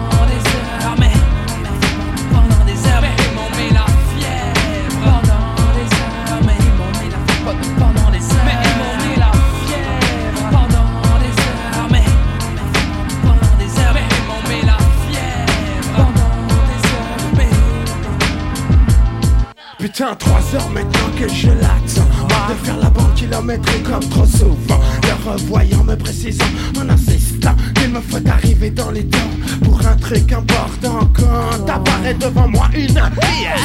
[20.07, 22.27] Putain, trois heures maintenant que je l'attends.
[22.49, 24.79] De faire la banque kilométrique comme trop souvent.
[25.03, 26.45] Le revoyant me précisant
[26.79, 29.17] en insistant Qu'il me faut arriver dans les temps
[29.63, 31.09] Pour un truc important.
[31.13, 33.01] Quand apparaît devant moi une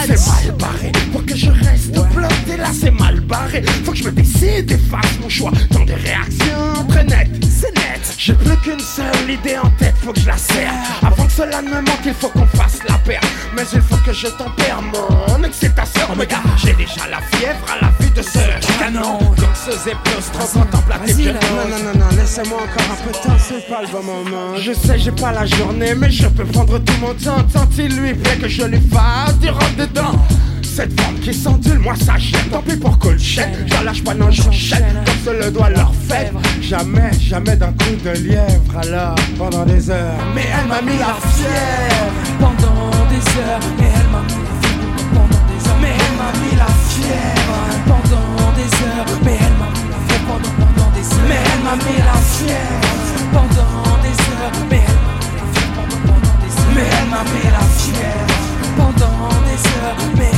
[0.07, 3.63] C'est mal barré Pour que je reste bloqué là c'est mal barré.
[3.85, 5.53] Faut que je me décide et fasse mon choix.
[5.71, 10.13] Dans des réactions très nettes C'est net J'ai plus qu'une seule idée en tête Faut
[10.13, 10.73] que je la serre.
[11.03, 13.21] Avant que cela ne me manque il faut qu'on fasse la paire.
[13.55, 16.03] Mais il faut que je tempère mon excitation.
[16.11, 16.29] Oh god.
[16.57, 19.19] J'ai déjà la fièvre à la vue de ce canon.
[19.19, 20.23] Donc ce plus
[21.07, 21.39] Vas-y, Je- là.
[21.51, 24.57] Non non non non laissez-moi encore un peu de temps C'est pas le bon moment.
[24.59, 27.43] Je sais j'ai pas la journée Mais je peux prendre tout mon temps.
[27.53, 30.19] Tant il lui plaît que je lui fasse du rentre dedans.
[30.75, 32.49] Cette forme qui s'endule, moi ça gêne.
[32.51, 36.41] Tant pis pour cool chaîne, je lâche pas non j'enchaîne se le doit leur fèvre.
[36.61, 38.77] Jamais, jamais d'un coup de lièvre.
[38.81, 40.19] Alors pendant des heures.
[40.35, 42.13] Mais elle m'a mis la fièvre.
[42.41, 43.61] pendant des heures.
[43.79, 44.93] Et elle m'a mis la fièvre.
[45.15, 45.81] Pendant des heures.
[45.81, 47.59] Mais elle m'a mis la fièvre.
[47.87, 49.11] Pendant des heures.
[49.25, 50.27] Mais elle m'a mis la fièvre.
[50.27, 51.29] Pendant, pendant des heures.
[51.29, 52.91] Mais elle m'a mis la fièvre.
[53.33, 54.57] Pendant des heures.
[54.71, 55.77] Mais elle m'a mis la fièvre.
[55.77, 56.75] Pendant, pendant des heures.
[56.75, 58.37] Mais elle m'a mis la fièvre.
[58.77, 60.01] Pendant des heures.
[60.19, 60.32] Mais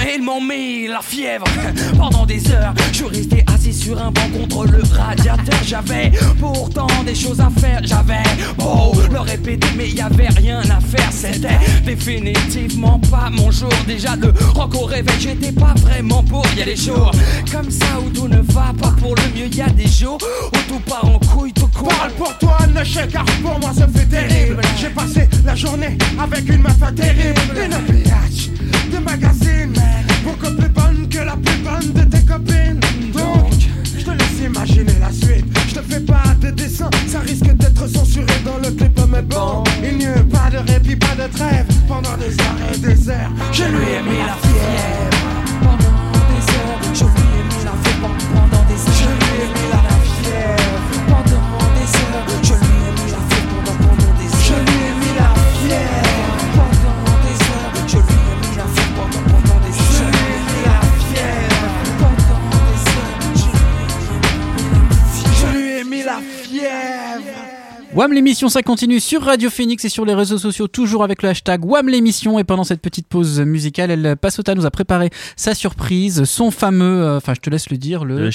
[0.00, 1.44] mais ils m'ont mis la fièvre
[1.98, 7.14] pendant des heures Je resté assis sur un banc contre le radiateur J'avais pourtant des
[7.14, 8.22] choses à faire J'avais
[8.56, 11.10] beau leur répéter péter, mais y avait rien à faire.
[11.10, 13.72] C'était définitivement pas mon jour.
[13.86, 16.44] Déjà de rock au réveil, j'étais pas vraiment pour.
[16.56, 17.10] Y a des jours
[17.50, 19.46] comme ça où tout ne va pas pour le mieux.
[19.46, 20.18] Y a des jours
[20.52, 21.88] où tout part en couille, tout court.
[21.88, 24.60] Parle pour toi, ne chèque, car pour moi ça fait terrible.
[24.78, 27.40] J'ai passé la journée avec une meuf terrible.
[27.64, 27.72] Une
[68.40, 71.62] l'émission, ça continue sur Radio Phoenix et sur les réseaux sociaux, toujours avec le hashtag
[71.62, 72.38] WAM l'émission.
[72.38, 77.02] Et pendant cette petite pause musicale, elle, Passota nous a préparé sa surprise, son fameux,
[77.02, 78.30] euh, enfin je te laisse le dire, le...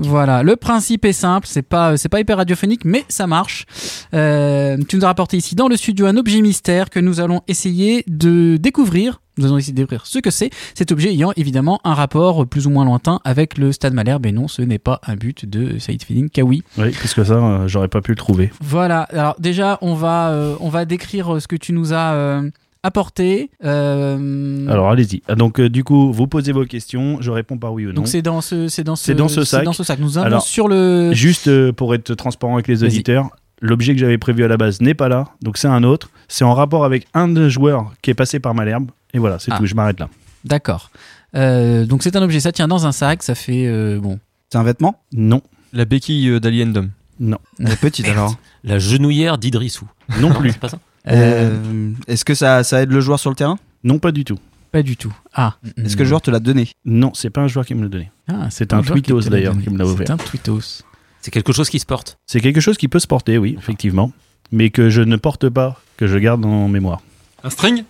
[0.00, 0.08] Le.
[0.08, 3.66] Voilà, le principe est simple, c'est pas c'est pas hyper radiophonique, mais ça marche.
[4.14, 7.42] Euh, tu nous as rapporté ici dans le studio un objet mystère que nous allons
[7.46, 9.20] essayer de découvrir.
[9.38, 10.50] Nous allons essayer de découvrir ce que c'est.
[10.74, 14.26] Cet objet ayant évidemment un rapport plus ou moins lointain avec le Stade Malherbe.
[14.26, 16.62] Et non, ce n'est pas un but de Saïd Feeling Kawi.
[16.78, 18.52] Oui, parce que ça, euh, j'aurais pas pu le trouver.
[18.60, 19.02] Voilà.
[19.12, 22.48] Alors déjà, on va euh, on va décrire ce que tu nous as euh,
[22.84, 23.50] apporté.
[23.64, 25.22] Euh, Alors allez-y.
[25.28, 27.94] Ah, Donc euh, du coup, vous posez vos questions, je réponds par oui ou non.
[27.94, 29.64] donc c'est dans ce c'est dans ce C'est dans ce sac.
[29.64, 29.98] dans ce sac.
[29.98, 33.28] Nous Alors, sur le Juste euh, pour être transparent avec les auditeurs,
[33.60, 36.10] l'objet que j'avais prévu à la base n'est pas là, donc c'est un autre.
[36.28, 38.90] C'est en rapport avec un des joueurs qui est passé par Malherbe.
[39.14, 39.58] Et voilà, c'est Ah.
[39.58, 40.08] tout, je m'arrête là.
[40.44, 40.90] D'accord.
[41.34, 44.18] Euh, donc c'est un objet, ça tient dans un sac, ça fait euh, bon.
[44.52, 45.00] C'est un vêtement?
[45.12, 45.40] Non,
[45.72, 46.90] La béquille euh, d'Aliendom.
[47.18, 48.36] non, Elle est petite alors.
[48.62, 49.86] La genouillère d'Idrissou.
[50.20, 53.36] non plus, C'est pas ça Euh, Est-ce que ça, ça aide le joueur sur le
[53.36, 53.58] terrain?
[53.82, 54.38] Non pas du tout.
[54.72, 55.14] Pas du tout.
[55.34, 55.54] Ah.
[55.84, 56.68] Est-ce que le joueur te l'a donné?
[56.84, 58.10] Non, c'est pas un joueur qui me l'a donné.
[58.28, 60.06] Ah, C'est un qui tweetos l'a d'ailleurs qui me l'a ouvert.
[60.06, 60.82] C'est un tweetos.
[61.20, 62.18] C'est quelque chose qui se porte.
[62.26, 64.12] C'est quelque chose qui peut se porter, oui, effectivement,
[64.52, 67.02] mais que je ne porte pas, que je garde en mémoire.
[67.44, 67.84] Un string?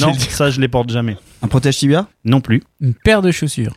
[0.00, 1.16] Non, ça je les porte jamais.
[1.42, 2.08] Un protège tibia?
[2.24, 2.62] Non plus.
[2.80, 3.74] Une paire de chaussures?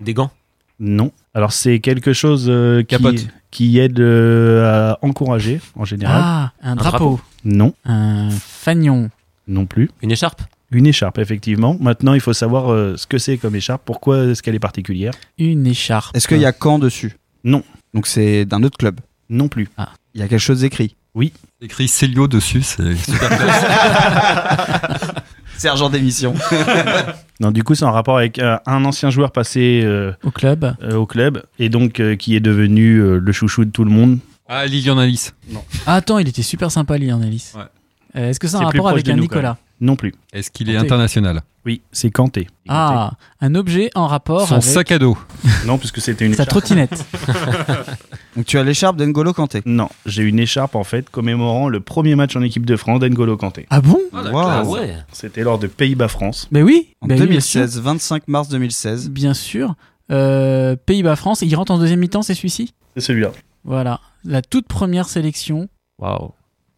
[0.00, 0.30] Des gants?
[0.78, 1.12] Non.
[1.34, 3.26] Alors c'est quelque chose euh, qui, Capote.
[3.50, 6.20] qui aide euh, à encourager en général.
[6.22, 6.98] Ah, un drapeau.
[6.98, 7.20] drapeau.
[7.44, 9.10] Non, Un fanion.
[9.48, 9.90] non plus.
[10.02, 10.42] Une écharpe?
[10.72, 11.76] Une écharpe, effectivement.
[11.80, 15.12] Maintenant, il faut savoir euh, ce que c'est comme écharpe, pourquoi est-ce qu'elle est particulière.
[15.38, 16.16] Une écharpe.
[16.16, 17.16] Est-ce qu'il y a Caen dessus?
[17.44, 17.62] Non.
[17.94, 19.00] Donc c'est d'un autre club?
[19.30, 19.68] Non plus.
[20.14, 20.96] Il y a quelque chose d'écrit.
[21.60, 23.64] Écrit Célio dessus, c'est super classe.
[25.58, 26.34] Sergent d'émission.
[27.38, 30.74] Non, du coup, c'est en rapport avec euh, un ancien joueur passé euh, Au club.
[30.82, 33.90] euh, au club et donc euh, qui est devenu euh, le chouchou de tout le
[33.90, 34.20] monde.
[34.48, 35.34] ah, Lilian Alice.
[35.86, 37.52] Ah, attends, il était super sympa, Lian Ellis.
[37.54, 37.60] Ouais.
[38.16, 39.58] Euh, Est-ce que c'est un C'est plus rapport avec un nous, Nicolas?
[39.80, 40.14] Non plus.
[40.32, 42.48] Est-ce qu'il est international Oui, c'est Kanté.
[42.68, 45.18] Ah, un objet en rapport Son avec sac à dos.
[45.66, 46.48] Non, puisque c'était une sa écharpe.
[46.50, 47.04] trottinette.
[48.36, 49.62] Donc tu as l'écharpe d'Engolo Kanté.
[49.66, 53.36] Non, j'ai une écharpe en fait commémorant le premier match en équipe de France d'Engolo
[53.36, 53.66] Kanté.
[53.70, 53.98] ah bon?
[54.12, 54.74] Ah, Wow.
[54.76, 54.94] Ouais.
[55.12, 56.48] C'était lors de Pays-Bas-France.
[56.50, 56.94] Mais oui.
[57.00, 57.60] En bah oui, bien sûr.
[57.60, 59.10] 2016, 25 mars 2016.
[59.10, 59.74] Bien sûr.
[60.10, 61.42] Euh, Pays-Bas-France.
[61.42, 62.72] Il rentre en deuxième mi-temps, c'est celui-ci?
[62.94, 63.32] C'est celui-là.
[63.64, 64.00] Voilà.
[64.24, 65.68] La toute première sélection.
[65.98, 66.32] Waouh.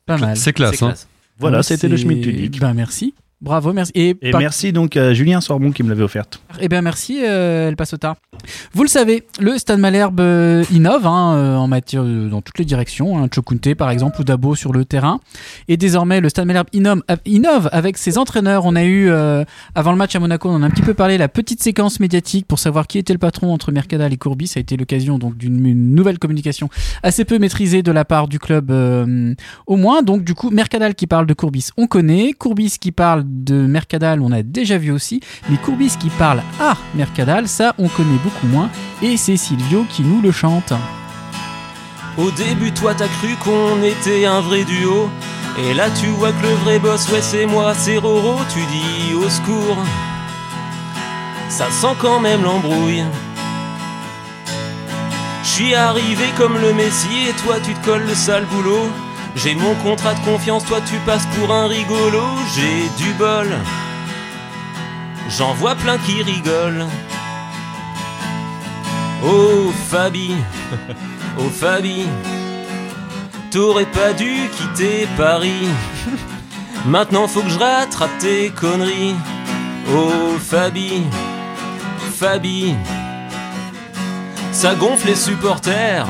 [0.07, 0.37] Pas mal.
[0.37, 0.89] C'est classe, C'est hein.
[0.89, 1.09] classe.
[1.39, 2.61] Voilà, Ouais, c'était le Schmidt-Tudik.
[2.61, 3.15] Ben merci.
[3.41, 3.93] Bravo, merci.
[3.95, 6.41] Et, Et par- merci donc à Julien Sorbon qui me l'avait offerte.
[6.61, 8.17] Eh bien merci euh, El Pasota.
[8.73, 12.65] Vous le savez, le Stade Malherbe euh, innove hein, euh, en matière dans toutes les
[12.65, 13.17] directions.
[13.23, 15.21] Hein, Chokunte par exemple ou Dabo sur le terrain.
[15.69, 18.65] Et désormais le Stade Malherbe innove, innove avec ses entraîneurs.
[18.65, 19.45] On a eu euh,
[19.77, 22.01] avant le match à Monaco, on en a un petit peu parlé la petite séquence
[22.01, 24.49] médiatique pour savoir qui était le patron entre Mercadal et Courbis.
[24.49, 26.69] Ça a été l'occasion donc d'une une nouvelle communication
[27.05, 28.73] assez peu maîtrisée de la part du club
[29.67, 30.03] au moins.
[30.03, 32.33] Donc du coup Mercadal qui parle de Courbis, on connaît.
[32.33, 35.21] Courbis qui parle de Mercadal, on a déjà vu aussi.
[35.49, 38.71] Mais Courbis qui parle à Mercadal, ça on connaît beaucoup moins.
[39.03, 40.73] Et c'est Silvio qui nous le chante.
[42.17, 45.09] Au début, toi t'as cru qu'on était un vrai duo.
[45.59, 48.39] Et là, tu vois que le vrai boss, ouais, c'est moi, c'est Roro.
[48.53, 49.85] Tu dis au secours.
[51.49, 53.05] Ça sent quand même l'embrouille.
[55.43, 58.89] Je suis arrivé comme le Messie et toi tu te colles le sale boulot.
[59.37, 62.23] J'ai mon contrat de confiance, toi tu passes pour un rigolo.
[62.55, 63.49] J'ai du bol.
[65.29, 66.89] J'en vois plein qui rigolent.
[69.25, 70.31] Oh Fabi,
[71.39, 72.07] oh Fabi,
[73.51, 75.69] t'aurais pas dû quitter Paris.
[76.87, 79.17] Maintenant faut que je rattrape tes conneries.
[79.93, 81.03] Oh Fabi,
[82.15, 82.75] Fabi,
[84.53, 86.07] ça gonfle les supporters.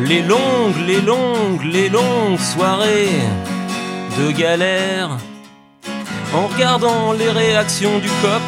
[0.00, 3.20] Les longues, les longues, les longues soirées
[4.16, 5.18] de galère.
[6.32, 8.42] En regardant les réactions du cop,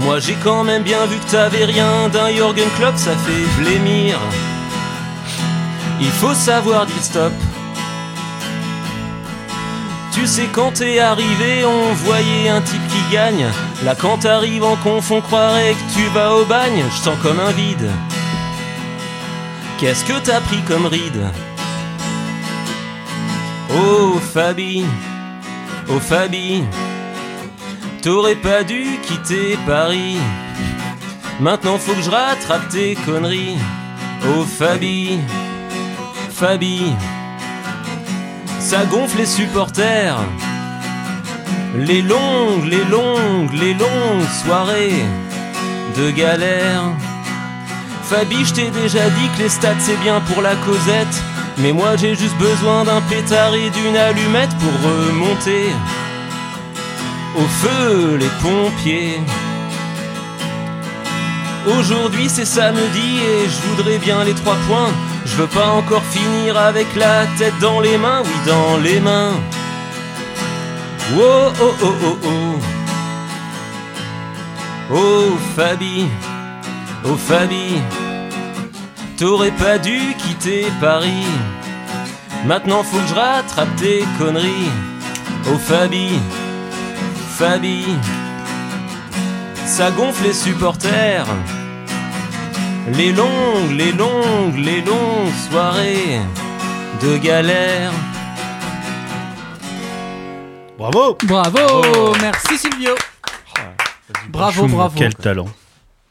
[0.00, 4.18] moi j'ai quand même bien vu que t'avais rien d'un Jorgen Klopp, ça fait blémir.
[6.00, 7.32] Il faut savoir dire stop.
[10.12, 13.46] Tu sais quand t'es arrivé, on voyait un type qui gagne.
[13.84, 16.82] Là quand t'arrives en conf, on croirait que tu vas au bagne.
[16.90, 17.88] Je sens comme un vide.
[19.78, 21.24] Qu'est-ce que t'as pris comme ride
[23.72, 24.84] Oh Fabi,
[25.88, 26.64] oh Fabi,
[28.02, 30.16] t'aurais pas dû quitter Paris.
[31.38, 33.58] Maintenant faut que je rattrape tes conneries.
[34.26, 35.20] Oh Fabi,
[36.32, 36.92] Fabi,
[38.58, 40.18] ça gonfle les supporters.
[41.76, 45.04] Les longues, les longues, les longues soirées
[45.96, 46.82] de galère.
[48.08, 51.22] Fabi, je t'ai déjà dit que les stats c'est bien pour la causette.
[51.58, 55.66] Mais moi j'ai juste besoin d'un pétard et d'une allumette pour remonter
[57.36, 59.20] au feu les pompiers.
[61.66, 64.92] Aujourd'hui c'est samedi et je voudrais bien les trois points.
[65.26, 69.34] Je veux pas encore finir avec la tête dans les mains, oui dans les mains.
[71.14, 72.58] Oh oh oh oh oh.
[74.90, 76.06] Oh Fabi,
[77.04, 77.80] oh Fabi,
[79.16, 81.26] t'aurais pas dû quitter Paris.
[82.46, 84.70] Maintenant faut que je rattrape tes conneries.
[85.50, 86.18] Oh Fabi,
[87.36, 87.84] Fabi,
[89.66, 91.26] ça gonfle les supporters.
[92.94, 96.20] Les longues, les longues, les longues soirées
[97.02, 97.92] de galère.
[100.78, 102.94] Bravo Bravo, merci Silvio.
[104.28, 104.94] Bravo, Choum, bravo.
[104.96, 105.48] Quel talent.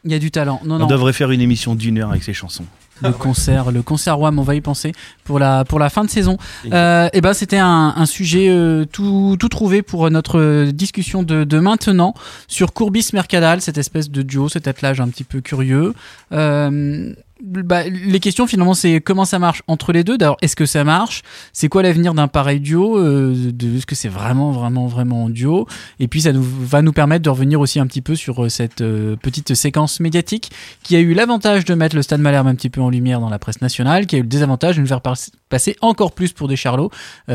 [0.04, 0.60] Il y a du talent.
[0.64, 0.86] Non, On non.
[0.86, 2.64] devrait faire une émission d'une heure avec ces chansons.
[3.02, 4.92] le concert, le concert WAM, on va y penser
[5.24, 6.36] pour la pour la fin de saison.
[6.72, 11.44] Euh, et ben c'était un, un sujet euh, tout tout trouvé pour notre discussion de,
[11.44, 12.14] de maintenant
[12.48, 15.94] sur Courbis Mercadal, cette espèce de duo, cet attelage un petit peu curieux.
[16.32, 20.18] Euh, bah, les questions finalement c'est comment ça marche entre les deux.
[20.18, 21.22] D'abord est-ce que ça marche?
[21.52, 22.98] C'est quoi l'avenir d'un pareil duo?
[22.98, 25.66] Euh, Est-ce que c'est vraiment vraiment vraiment duo?
[26.00, 28.48] Et puis ça nous, va nous permettre de revenir aussi un petit peu sur euh,
[28.48, 30.50] cette euh, petite séquence médiatique
[30.82, 33.30] qui a eu l'avantage de mettre le Stade Malherbe un petit peu en lumière dans
[33.30, 35.14] la presse nationale, qui a eu le désavantage de nous faire pas-
[35.48, 36.90] passer encore plus pour des charlots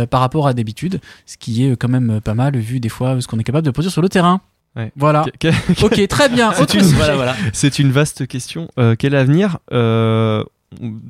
[0.10, 3.28] par rapport à d'habitude, ce qui est quand même pas mal vu des fois ce
[3.28, 4.42] qu'on est capable de produire sur le terrain.
[4.76, 4.92] Ouais.
[4.96, 5.26] Voilà.
[5.40, 6.52] Que- que- Ok, très bien.
[6.54, 6.96] C'est une, sujet.
[6.96, 7.36] Voilà, voilà.
[7.54, 8.70] c'est une vaste question.
[8.80, 10.44] Euh, quel avenir Euh,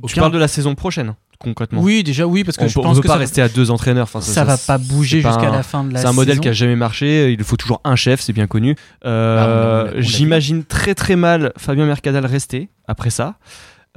[0.08, 1.80] Tu parles de la saison prochaine, concrètement.
[1.82, 3.42] Oui, déjà oui, parce que on je peut- on pense peut que pas ça, rester
[3.42, 4.04] à deux entraîneurs.
[4.04, 6.42] Enfin, ça va pas bouger jusqu'à la fin de la C'est un modèle saison.
[6.42, 7.32] qui a jamais marché.
[7.32, 8.76] Il faut toujours un chef, c'est bien connu.
[9.06, 10.04] Euh, vu.
[10.04, 13.36] J'imagine très très mal Fabien Mercadal rester après ça.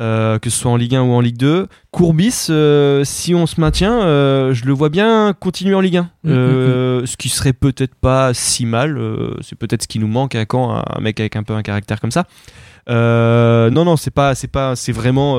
[0.01, 1.69] Euh, que ce soit en Ligue 1 ou en Ligue 2.
[1.91, 6.03] Courbis, euh, si on se maintient, euh, je le vois bien continuer en Ligue 1.
[6.03, 9.01] Mm, Euh, Ce qui serait peut-être pas si mal.
[9.41, 11.63] c'est peut-être ce qui nous manque à quand un, un mec avec un peu un
[11.63, 12.25] caractère comme ça.
[12.89, 15.39] Non, non, c'est pas, c'est pas, c'est vraiment.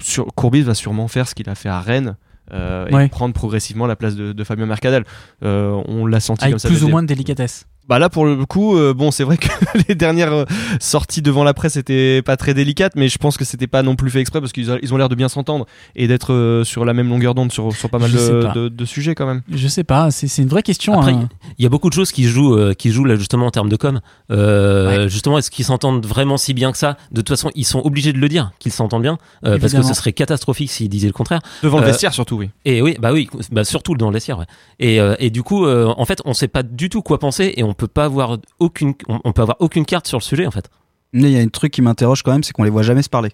[0.00, 2.16] sur, Courbis va sûrement faire ce qu'il a fait à Rennes.
[2.52, 3.08] et Ouais.
[3.08, 5.04] prendre progressivement la place de, de Fabien Mercadal.
[5.42, 6.68] On l'a senti avec comme ça.
[6.68, 7.66] plus ou moins de délicatesse.
[7.88, 9.48] Bah là pour le coup, euh, bon c'est vrai que
[9.88, 10.44] les dernières euh,
[10.80, 13.96] sorties devant la presse étaient pas très délicates, mais je pense que c'était pas non
[13.96, 15.66] plus fait exprès parce qu'ils ils ont l'air de bien s'entendre
[15.96, 18.52] et d'être euh, sur la même longueur d'onde sur, sur pas mal de, pas.
[18.52, 19.42] de- de sujets quand même.
[19.50, 20.98] Je sais pas, c'est c'est une vraie question.
[20.98, 21.28] Après, hein.
[21.58, 23.68] il y a beaucoup de choses qui jouent, euh, qui jouent là justement en termes
[23.68, 24.00] de com.
[24.30, 26.96] Euh, Justement, est-ce qu'ils s'entendent vraiment si bien que ça?
[27.10, 29.82] De toute façon, ils sont obligés de le dire qu'ils s'entendent bien, euh, parce que
[29.82, 31.40] ce serait catastrophique s'ils disaient le contraire.
[31.62, 32.50] Devant le vestiaire surtout, oui.
[32.64, 34.38] Et oui, bah oui, bah surtout dans le vestiaire.
[34.38, 34.46] Ouais.
[34.80, 37.52] Et, euh, et du coup, euh, en fait, on sait pas du tout quoi penser
[37.56, 40.46] et on peut pas avoir aucune, on, on peut avoir aucune carte sur le sujet
[40.46, 40.68] en fait.
[41.12, 43.02] Mais il y a un truc qui m'interroge quand même, c'est qu'on les voit jamais
[43.02, 43.30] se parler.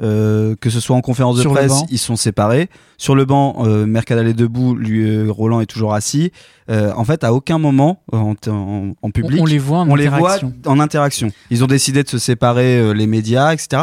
[0.00, 2.70] Euh, que ce soit en conférence de Sur presse, ils sont séparés.
[2.98, 6.30] Sur le banc, euh, Mercadal est debout, lui, euh, Roland est toujours assis.
[6.70, 9.90] Euh, en fait, à aucun moment en, en- en public, on, on les voit en
[9.90, 10.52] on les voit interaction.
[10.66, 11.32] en interaction.
[11.50, 13.82] Ils ont décidé de se séparer, euh, les médias, etc.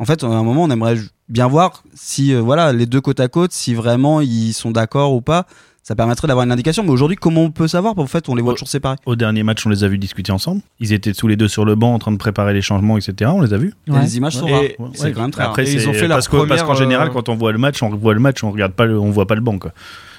[0.00, 0.96] En fait, à un moment, on aimerait
[1.28, 5.14] bien voir si, euh, voilà, les deux côte à côte, si vraiment ils sont d'accord
[5.14, 5.46] ou pas.
[5.82, 6.84] Ça permettrait d'avoir une indication.
[6.84, 7.98] Mais aujourd'hui, comment on peut savoir?
[7.98, 8.96] En fait, on les voit toujours séparés.
[9.04, 10.60] Au dernier match, on les a vus discuter ensemble.
[10.78, 13.30] Ils étaient tous les deux sur le banc en train de préparer les changements, etc.
[13.34, 13.74] On les a vus.
[13.88, 14.00] Ouais.
[14.00, 14.60] les images sont rares.
[14.62, 15.50] ouais, C'est quand même très rare.
[15.50, 17.88] Après, Et ils ont fait parce, qu'en général, euh, quand on voit le match, on
[17.90, 19.72] voit le match, on regarde pas, le, on voit pas le banc, quoi.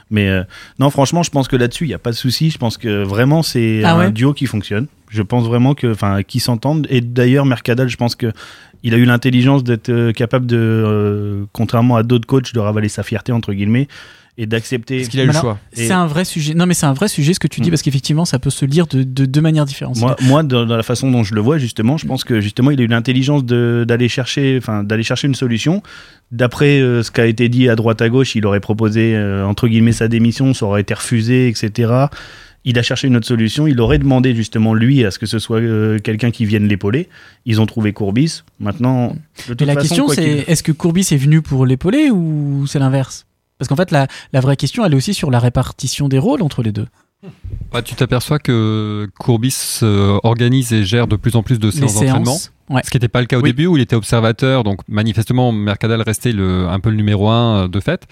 [0.10, 0.44] Mais euh,
[0.80, 2.50] non, franchement, je pense que là-dessus, il n'y a pas de souci.
[2.50, 4.88] Je pense que vraiment, c'est Ah un duo qui fonctionne.
[5.10, 6.88] Je pense vraiment que, enfin, qui s'entendent.
[6.90, 8.32] Et d'ailleurs, Mercadal, je pense que
[8.84, 12.90] il a eu l'intelligence d'être euh, capable de, euh, contrairement à d'autres coachs, de ravaler
[12.90, 13.88] sa fierté entre guillemets
[14.38, 14.98] et d'accepter.
[14.98, 15.60] Parce qu'il a eu le choix.
[15.74, 16.54] C'est un vrai sujet.
[16.56, 17.72] Non, mais c'est un vrai sujet ce que tu dis Mm.
[17.72, 19.98] parce qu'effectivement, ça peut se lire de de deux manières différentes.
[20.00, 22.72] Moi, moi dans, dans la façon dont je le vois, justement, je pense que justement,
[22.72, 25.84] il a eu l'intelligence de- d'aller chercher, enfin, d'aller chercher une solution.
[26.32, 29.46] D'après euh, ce qui a été dit à droite à gauche, il aurait proposé euh,
[29.46, 31.94] entre guillemets sa démission, ça aurait été refusé, etc.
[32.66, 33.68] Il a cherché une autre solution.
[33.68, 37.10] Il aurait demandé justement lui à ce que ce soit euh, quelqu'un qui vienne l'épauler.
[37.46, 38.42] Ils ont trouvé Courbis.
[38.60, 42.10] Maintenant, de toute Mais la façon, question, c'est est-ce que Courbis est venu pour l'épauler
[42.10, 43.26] ou c'est l'inverse?
[43.58, 46.42] Parce qu'en fait, la, la vraie question, elle est aussi sur la répartition des rôles
[46.42, 46.88] entre les deux.
[47.72, 51.96] Bah, tu t'aperçois que Courbis euh, organise et gère de plus en plus de séances
[51.96, 52.38] d'entraînement.
[52.74, 52.82] Ouais.
[52.84, 53.50] Ce qui n'était pas le cas au Oui.
[53.50, 57.64] début où il était observateur, donc manifestement Mercadal restait le, un peu le numéro un
[57.64, 58.08] euh, de fait.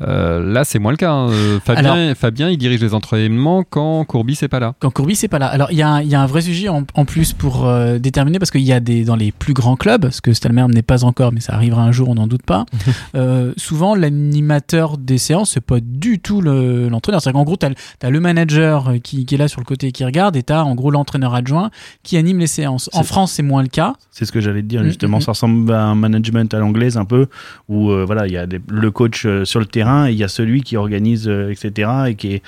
[0.00, 1.12] Euh, là, c'est moins le cas.
[1.12, 1.30] hein.
[1.30, 4.74] Euh, Fabien, Fabien, il dirige les entraînements quand Courbis n'est pas là.
[4.78, 5.46] Quand Courbis c'est pas là.
[5.46, 7.66] Alors il y, a un- il y a un vrai sujet en, en plus pour
[7.66, 10.66] euh, déterminer parce qu'il y a des dans les plus grands clubs, ce que Stalmer
[10.68, 12.64] n'est pas encore, mais ça arrivera un jour, on n'en doute pas.
[13.16, 17.20] euh, souvent l'animateur des séances c'est pas du tout le- l'entraîneur.
[17.20, 17.70] C'est-à-dire qu'en gros t'as
[18.02, 20.62] as le manager qui, qui est là sur le côté et qui regarde et t'as
[20.62, 21.70] en gros l'entraîneur adjoint
[22.02, 22.90] qui anime les séances.
[22.92, 23.94] En France c'est moins le cas.
[24.10, 25.18] C'est ce que j'allais te dire Mm, justement.
[25.18, 27.26] mm, Ça ressemble à un management à l'anglaise un peu,
[27.68, 30.18] où euh, voilà, il y a des- le coach euh, sur le terrain et il
[30.18, 31.90] y a celui qui organise, euh, etc.
[32.08, 32.42] et qui est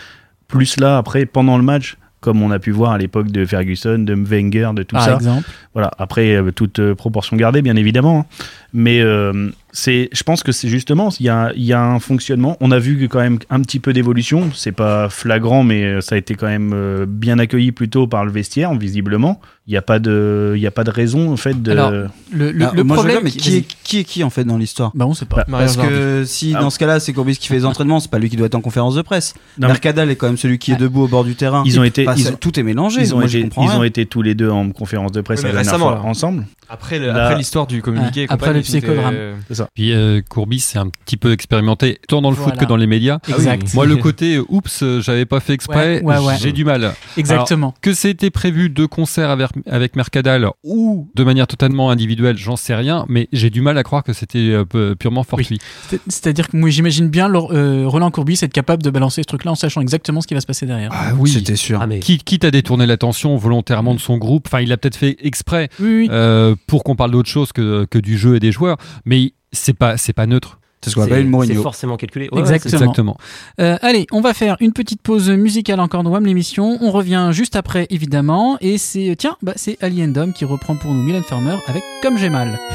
[0.49, 3.99] plus là après pendant le match, comme on a pu voir à l'époque de Ferguson,
[3.99, 5.14] de Wenger, de tout par ça.
[5.16, 5.49] exemple.
[5.75, 5.90] Voilà.
[5.99, 8.21] Après, toute proportion gardée, bien évidemment.
[8.21, 8.37] hein.
[8.79, 11.99] Mais euh, c'est, je pense que c'est justement, il y a, il y a un
[11.99, 12.59] fonctionnement.
[12.61, 14.51] On a vu que quand même un petit peu d'évolution.
[14.55, 18.27] C'est pas flagrant, mais euh, ça a été quand même euh, bien accueilli plutôt par
[18.27, 19.41] le vestiaire, visiblement.
[19.67, 21.71] Il n'y a pas de, il y a pas de raison en fait de.
[21.73, 24.59] Alors, Le, le, Ah, veux problème mais qui- est, qui est qui en fait dans
[24.59, 24.93] l'histoire?
[24.95, 25.45] Bah on sait pas.
[25.49, 26.61] Bah, Parce que si Ah.
[26.61, 28.55] dans ce cas-là c'est Courbis qui fait les entraînements, c'est pas lui qui doit être
[28.55, 29.35] en conférence de presse.
[29.59, 30.81] Non, mais- Mercadal est quand même celui qui est Ah.
[30.83, 31.62] debout au bord du terrain.
[31.67, 33.01] Ils ont été- Enfin, ils ça- ont- tout est mélangé.
[33.01, 33.79] ils ont, Moi, été, comprends ils rien.
[33.81, 36.45] ont été tous les deux en conférence de presse Oui, la récemment, fois ensemble.
[36.68, 36.98] Après,
[37.37, 39.14] l'histoire du communiqué, Ouais, après le psychodrame.
[39.48, 42.76] c'était- Puis euh, Courbis, c'est un petit peu expérimenté, tant dans le foot que dans
[42.76, 43.18] les médias.
[43.29, 43.72] Exact.
[43.74, 46.35] Moi, le côté euh, oups, euh, j'avais pas fait exprès, Ouais, ouais, ouais.
[46.40, 46.92] j'ai du mal.
[47.16, 47.74] Exactement.
[47.81, 52.74] Que c'était prévu de concert avec, avec Mercadal ou de manière totalement individuelle, j'en sais
[52.74, 54.38] rien, mais j'ai du mal à croire que c'était
[54.74, 55.59] euh, purement fortuit.
[55.88, 59.52] C'est- C'est-à-dire que moi j'imagine bien euh, Roland Courbis être capable de balancer ce truc-là
[59.52, 60.90] en sachant exactement ce qui va se passer derrière.
[60.92, 61.79] Ah oui, C'était sûr.
[61.81, 64.96] Ah, mais Quitte, quitte à détourner l'attention volontairement de son groupe, enfin il l'a peut-être
[64.96, 66.09] fait exprès Oui, oui.
[66.11, 69.75] euh, pour qu'on parle d'autre chose que, que du jeu et des joueurs, mais c'est
[69.77, 70.59] pas c'est pas neutre.
[70.83, 71.62] C'est ce qu'on appelle une c'est Mourinho.
[71.62, 72.29] forcément calculé.
[72.31, 72.79] Ouais, ouais, Exactement.
[72.81, 73.16] Exactement.
[73.61, 76.79] Euh, allez, on va faire une petite pause musicale encore dans WAM l'émission.
[76.81, 80.92] On revient juste après évidemment et c'est tiens, bah, c'est Ali Endom qui reprend pour
[80.92, 82.59] nous Mylène Farmer avec Comme j'ai mal.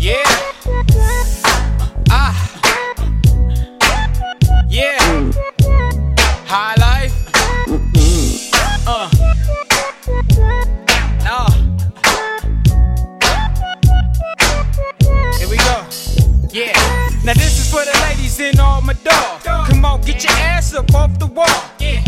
[0.00, 0.14] Yeah.
[2.08, 2.32] Ah.
[4.70, 4.98] Yeah.
[6.48, 6.78] High
[17.28, 19.42] Now this is for the ladies in all my dog.
[19.44, 21.60] Come on, get your ass up off the wall.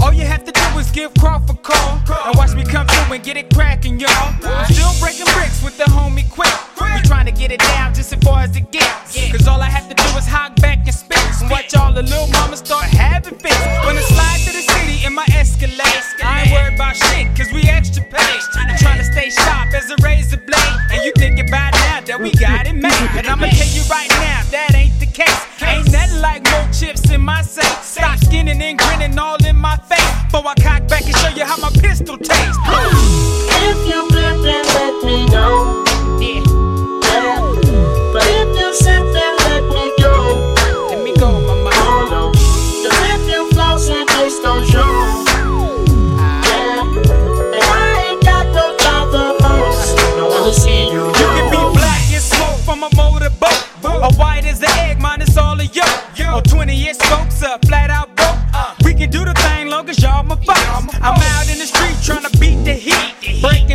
[0.02, 2.00] All you have to do is give Crawford a call.
[2.08, 4.32] Now watch me come through and get it cracking, y'all.
[4.42, 6.48] I'm still breaking bricks with the homie quick.
[6.80, 9.12] We trying to get it down just as far as it gets.
[9.30, 11.20] Cause all I have to do is hog back and spit.
[11.42, 13.60] And watch all the little mamas start having fits.
[13.84, 15.84] Gonna slide to the city in my Escalade.
[16.24, 18.40] I ain't worried about shit, cause we extra paid.
[18.56, 20.76] I'm trying to stay sharp as a razor blade.
[20.90, 23.10] And you think about now that we got it made.
[23.20, 24.19] And I'ma tell you right now, that ain't the
[25.20, 25.62] case.
[25.62, 27.82] Ain't nothing like more chips in my safe.
[27.82, 30.12] Stop skinning and grinning all in my face.
[30.30, 30.54] Before I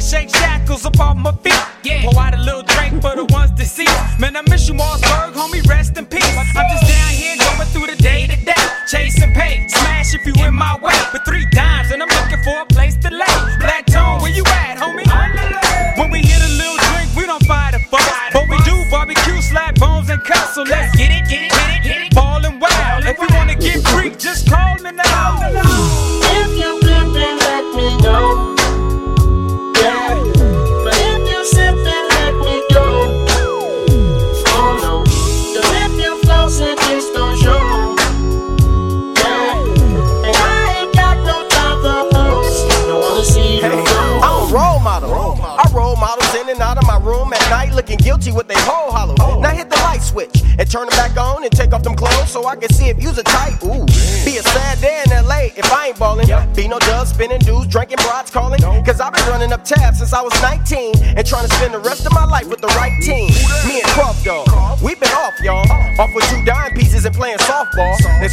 [0.06, 1.62] shake shackles up off my feet.
[1.84, 2.04] Yeah.
[2.04, 4.20] Pour out a little drink for the ones deceased.
[4.20, 6.38] Man, I miss you, Mossberg, homie, rest in peace.
[6.38, 8.66] I'm just down here going through the day to day.
[8.88, 10.85] Chasing pay, smash if you in my way.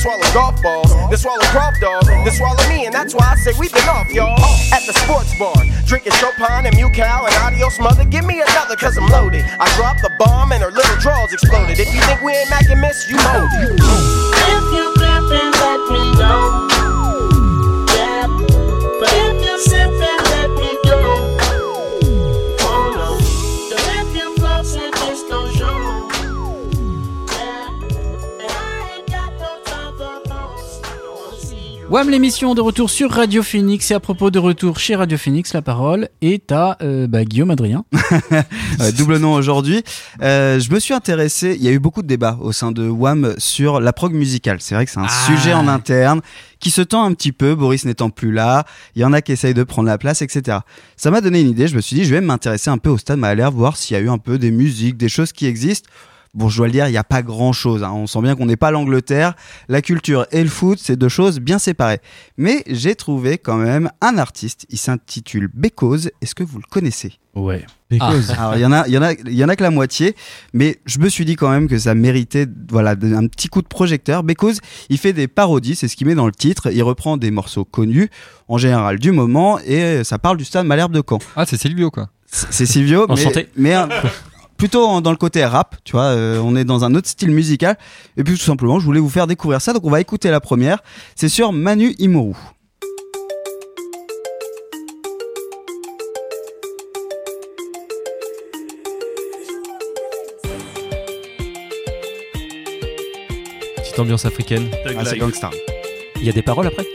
[0.02, 3.52] Swallow golf balls, they swallow Croft dog, they swallow me, and that's why I say
[3.58, 4.34] we've been off, y'all.
[4.74, 5.54] At the sports bar,
[5.86, 8.04] drinking Chopin and Mucal and Adios Mother.
[8.04, 9.44] Give me another, cause I'm loaded.
[9.60, 10.10] I dropped the
[31.92, 35.52] WAM l'émission de retour sur Radio Phoenix et à propos de retour chez Radio Phoenix,
[35.52, 37.84] la parole est à euh, bah, Guillaume Adrien.
[38.96, 39.82] Double nom aujourd'hui.
[40.22, 42.88] Euh, je me suis intéressé, il y a eu beaucoup de débats au sein de
[42.88, 44.56] WAM sur la prog musicale.
[44.60, 45.26] C'est vrai que c'est un Ah.
[45.26, 46.22] sujet en interne
[46.60, 48.64] qui se tend un petit peu, Boris n'étant plus là,
[48.96, 50.60] il y en a qui essayent de prendre la place, etc.
[50.96, 52.96] Ça m'a donné une idée, je me suis dit, je vais m'intéresser un peu au
[52.96, 55.90] stade Mahler, voir s'il y a eu un peu des musiques, des choses qui existent.
[56.34, 57.82] Bon, je dois le dire, il n'y a pas grand chose.
[57.82, 59.34] On sent bien qu'on n'est pas l'Angleterre.
[59.68, 62.00] La culture et le foot, c'est deux choses bien séparées.
[62.38, 64.64] Mais j'ai trouvé quand même un artiste.
[64.70, 66.10] Il s'intitule Because.
[66.22, 67.12] Est-ce que vous le connaissez?
[67.34, 67.66] Ouais.
[67.90, 68.30] Because.
[68.30, 69.70] Alors, il y en a, il y en a, il y en a que la
[69.70, 70.16] moitié,
[70.54, 73.68] mais je me suis dit quand même que ça méritait, voilà, un petit coup de
[73.68, 74.22] projecteur.
[74.22, 76.70] Because, il fait des parodies, c'est ce qu'il met dans le titre.
[76.72, 78.08] Il reprend des morceaux connus,
[78.48, 81.18] en général du moment, et ça parle du stade Malherbe de Caen.
[81.36, 82.08] Ah, c'est Silvio, quoi.
[82.26, 83.48] C'est Silvio, mais, Enchanté.
[83.56, 83.90] mais un-
[84.62, 87.76] plutôt dans le côté rap, tu vois, euh, on est dans un autre style musical.
[88.16, 90.38] Et puis tout simplement, je voulais vous faire découvrir ça, donc on va écouter la
[90.38, 90.78] première.
[91.16, 92.36] C'est sur Manu Imoru.
[103.78, 104.70] Petite ambiance africaine.
[104.96, 105.50] Ah, c'est gangsta.
[106.20, 106.86] Il y a des paroles après?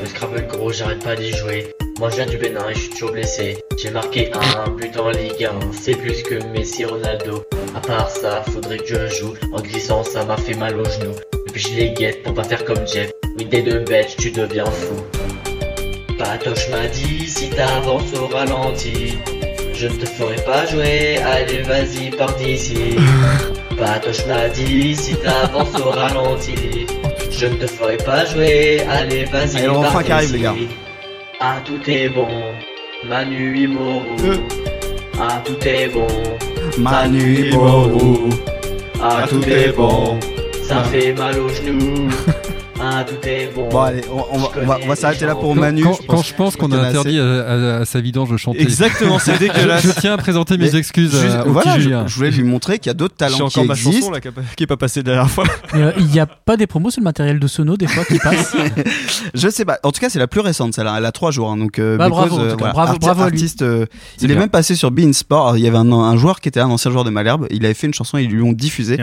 [0.00, 1.74] Le Scrabble gros, j'arrête pas d'y jouer.
[1.98, 3.56] Moi je viens du Bénin et je suis toujours blessé.
[3.78, 7.44] J'ai marqué un but en Ligue 1, c'est plus que Messi Ronaldo.
[7.74, 9.34] À part ça, faudrait que je joue.
[9.52, 11.14] En glissant, ça m'a fait mal aux genoux.
[11.46, 13.10] Et puis je les guette pour pas faire comme Jeff.
[13.40, 14.96] Une des deux bêtes, tu deviens fou.
[16.18, 19.18] Patoche m'a dit, si t'avances au ralenti,
[19.72, 21.18] je ne te ferai pas jouer.
[21.18, 22.96] Allez, vas-y, pars d'ici.
[23.78, 26.86] Patoche m'a dit, si t'avances au ralenti,
[27.30, 28.82] je ne te ferai pas jouer.
[28.90, 30.38] Allez, vas-y, Allez, pars qui arrive, d'ici.
[30.38, 30.54] les gars.
[31.38, 32.28] Ah, tout est bon.
[33.06, 34.40] Manu Imoru.
[35.20, 36.06] Ah, tout est bon.
[36.78, 38.30] Manu Imoru.
[39.02, 40.18] Ah, tout est bon.
[40.62, 42.08] Ça fait mal aux genoux.
[43.04, 43.68] Tout est bon.
[43.68, 45.82] Bon, allez, on, on va, on va, on va s'arrêter là pour Quand- Manu.
[45.82, 47.20] Quand, quand je pense qu'on a interdit assez.
[47.20, 48.62] à, à- à sa vidange de chanter.
[48.62, 49.82] Exactement, c'est Je- dégueulasse.
[49.86, 52.06] Je, tiens à présenter mes Mais excuses juste- au voilà, petit je, Julien.
[52.06, 53.92] je voulais lui montrer qu'il y a d'autres talents qui encore ma existent.
[54.00, 55.44] chanson là, qui a pas- qui est pas passée la dernière fois.
[55.74, 58.18] Euh, Il n'y a pas des promos sur le matériel de Sono des fois qui
[58.18, 58.54] passent
[59.34, 59.78] Je sais pas.
[59.82, 60.94] En tout cas, c'est la plus récente, celle-là.
[60.98, 61.50] Elle a trois jours.
[61.50, 63.84] hein, donc, euh, Bah, because, bravo, euh, voilà, Bravo- arti- artiste, euh,
[64.20, 65.56] il est même passé sur Bein Sport.
[65.58, 67.46] Il y avait un, un joueur qui était un ancien joueur de Malherbe.
[67.50, 68.16] Il avait fait une chanson.
[68.18, 68.98] Ils lui ont diffusé.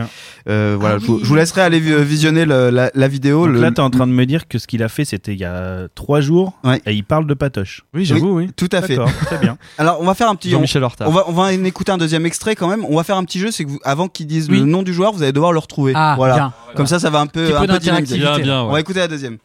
[0.49, 0.95] Euh, voilà.
[0.95, 1.19] Ah je, vous- oui.
[1.23, 3.45] je vous laisserai aller vi- visionner le- la, la vidéo.
[3.45, 5.33] Donc le- là, t'es en train de me dire que ce qu'il a fait, c'était
[5.33, 6.53] il y a trois jours,
[6.85, 7.83] et il parle de Patoche.
[7.93, 8.49] Oui, j'avoue, oui.
[8.55, 8.97] Tout à fait.
[9.25, 9.57] Très bien.
[9.77, 10.49] Alors, on va faire un petit.
[10.49, 11.07] Jean-Michel on, Horta.
[11.07, 12.85] on va, on va en écouter un deuxième extrait quand même.
[12.85, 13.51] On va faire un petit jeu.
[13.51, 14.59] C'est que vous, avant qu'ils disent Oui.
[14.59, 15.93] le nom du joueur, vous allez devoir le retrouver.
[15.95, 16.35] Ah, voilà.
[16.35, 16.53] bien.
[16.75, 17.55] Comme ça, ça va un peu.
[17.55, 18.25] Un peu d'interactivité.
[18.25, 19.37] Bien, bien, On va écouter la deuxième.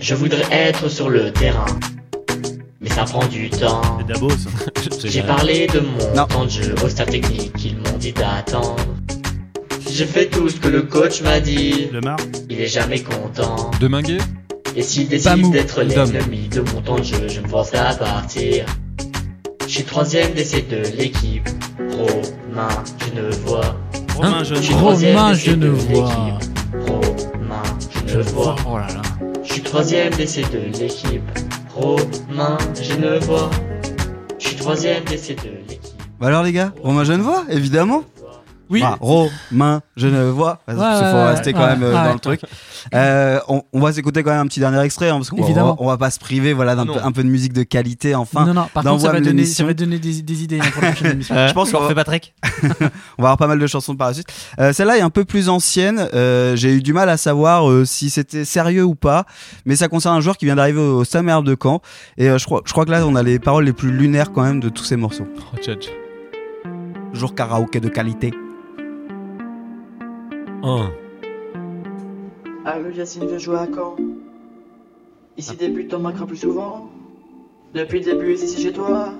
[0.00, 1.64] Je voudrais être sur le terrain.
[2.94, 3.80] Ça prend du temps.
[5.04, 8.76] J'ai parlé de mon temps de jeu au staff technique, ils m'ont dit d'attendre.
[9.90, 11.88] J'ai fait tout ce que le coach m'a dit.
[11.92, 12.16] Le mar.
[12.48, 13.70] Il est jamais content.
[13.80, 14.18] De Minguet
[14.76, 18.64] Et s'il décide d'être l'ennemi de mon temps de jeu, je me force à partir.
[19.66, 21.48] Je suis troisième d'essai de l'équipe.
[21.78, 22.68] Romain,
[23.06, 23.76] je ne vois.
[24.16, 24.80] Romain, je ne suis vois.
[24.82, 26.08] troisième Romain, d'essai je ne de vois.
[26.08, 26.88] l'équipe.
[26.88, 27.62] Romain,
[28.06, 28.56] je ne vois.
[28.68, 29.02] Oh là là.
[29.44, 31.22] Je suis troisième d'essai de l'équipe.
[31.74, 33.50] Romain, je ne vois.
[34.38, 35.80] Je suis troisième d'essai de l'équipe.
[36.20, 38.04] Bah alors les gars, Romain Genevois, évidemment.
[38.72, 38.82] Oui.
[38.84, 40.58] Ah, Romain Genevois.
[40.66, 42.12] Parce Ouais, qu'il faut ouais, rester ouais, quand même euh, ouais, dans ouais.
[42.14, 42.40] le truc.
[42.94, 45.44] Euh, on, on va s'écouter quand même un petit dernier extrait, hein, parce qu'on va,
[45.44, 45.76] Évidemment.
[45.78, 46.94] on va pas se priver voilà, d'un Non.
[46.94, 48.46] peu, un peu de musique de qualité enfin.
[48.46, 50.82] non, non, par contre, ça va, donner, ça va donner des, des idées hein, pour
[50.82, 51.34] la prochaine émission.
[51.46, 52.34] Je pense qu'on va, Patrick.
[52.62, 54.28] on va avoir pas mal de chansons par la suite.
[54.58, 56.08] Euh, Celle-là est un peu plus ancienne.
[56.14, 59.26] Euh, J'ai eu du mal à savoir euh, si c'était sérieux ou pas,
[59.66, 61.82] mais ça concerne un joueur qui vient d'arriver au Stade Malherbe de Caen.
[62.16, 64.32] Et euh, je, crois, je crois que là, on a les paroles les plus lunaires
[64.32, 65.26] quand même de tous ces morceaux.
[65.52, 65.88] Oh, tchatch.
[67.12, 68.32] Jour karaoké de qualité.
[70.64, 70.92] Un.
[72.64, 73.96] Allô Yacine veut jouer à Caen
[75.36, 76.88] Ici débute, on manquera plus souvent.
[77.74, 79.12] Depuis le début, ici chez toi.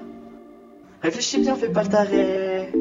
[1.03, 2.73] Réfléchis bien, fais pas le taré.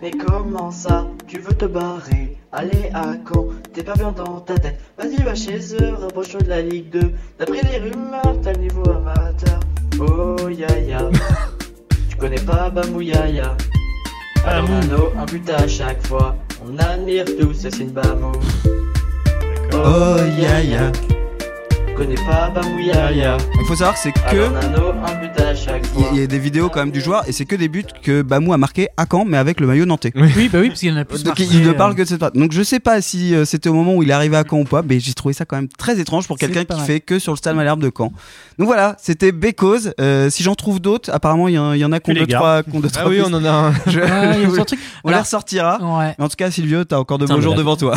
[0.00, 2.38] Mais comment ça, tu veux te barrer?
[2.52, 6.48] Allez à quand T'es pas bien dans ta tête Vas-y, va chez eux, rapproche-toi de
[6.50, 7.00] la Ligue 2.
[7.40, 9.58] D'après les rumeurs, t'as le niveau amateur.
[9.98, 11.10] Oh ya ya.
[12.08, 13.56] tu connais pas Bamouyaya
[14.46, 16.36] Alors Nano, un but à chaque fois.
[16.66, 18.32] On admire tous, c'est une Bamou.
[19.72, 20.90] Oh ya ya.
[20.90, 21.13] Tu
[21.94, 24.50] connais pas Bamouyaya Il faut savoir, c'est que.
[26.12, 28.22] Il y, a- des vidéos quand même du joueur et c'est que des buts que
[28.22, 30.10] Bamou a marqué à Caen mais avec le maillot nantais.
[30.14, 31.18] Oui, bah oui, parce qu'il y en a plus.
[31.22, 32.32] Donc marqué, il ne euh, parle que de cette part.
[32.32, 34.60] Donc je sais pas si euh, c'était au moment où il est arrivé à Caen
[34.60, 36.84] ou pas, mais j'ai trouvé ça quand même très étrange pour quelqu'un qui mal.
[36.86, 38.12] fait que sur le stade Malherbe de Caen.
[38.58, 39.92] Donc voilà, c'était Bécause.
[40.00, 42.20] Euh, si j'en trouve d'autres, apparemment il y, en- il y en a Tu deux
[42.20, 43.30] les trois, qui ont deux, Ah trois oui, pistes.
[43.32, 43.72] on en a un.
[43.86, 44.58] Je- y a oui.
[45.04, 45.78] On les Alors, ressortira.
[45.98, 46.14] Ouais.
[46.18, 47.94] Mais en tout cas, Silvio, t'as encore de beaux jours la- devant toi.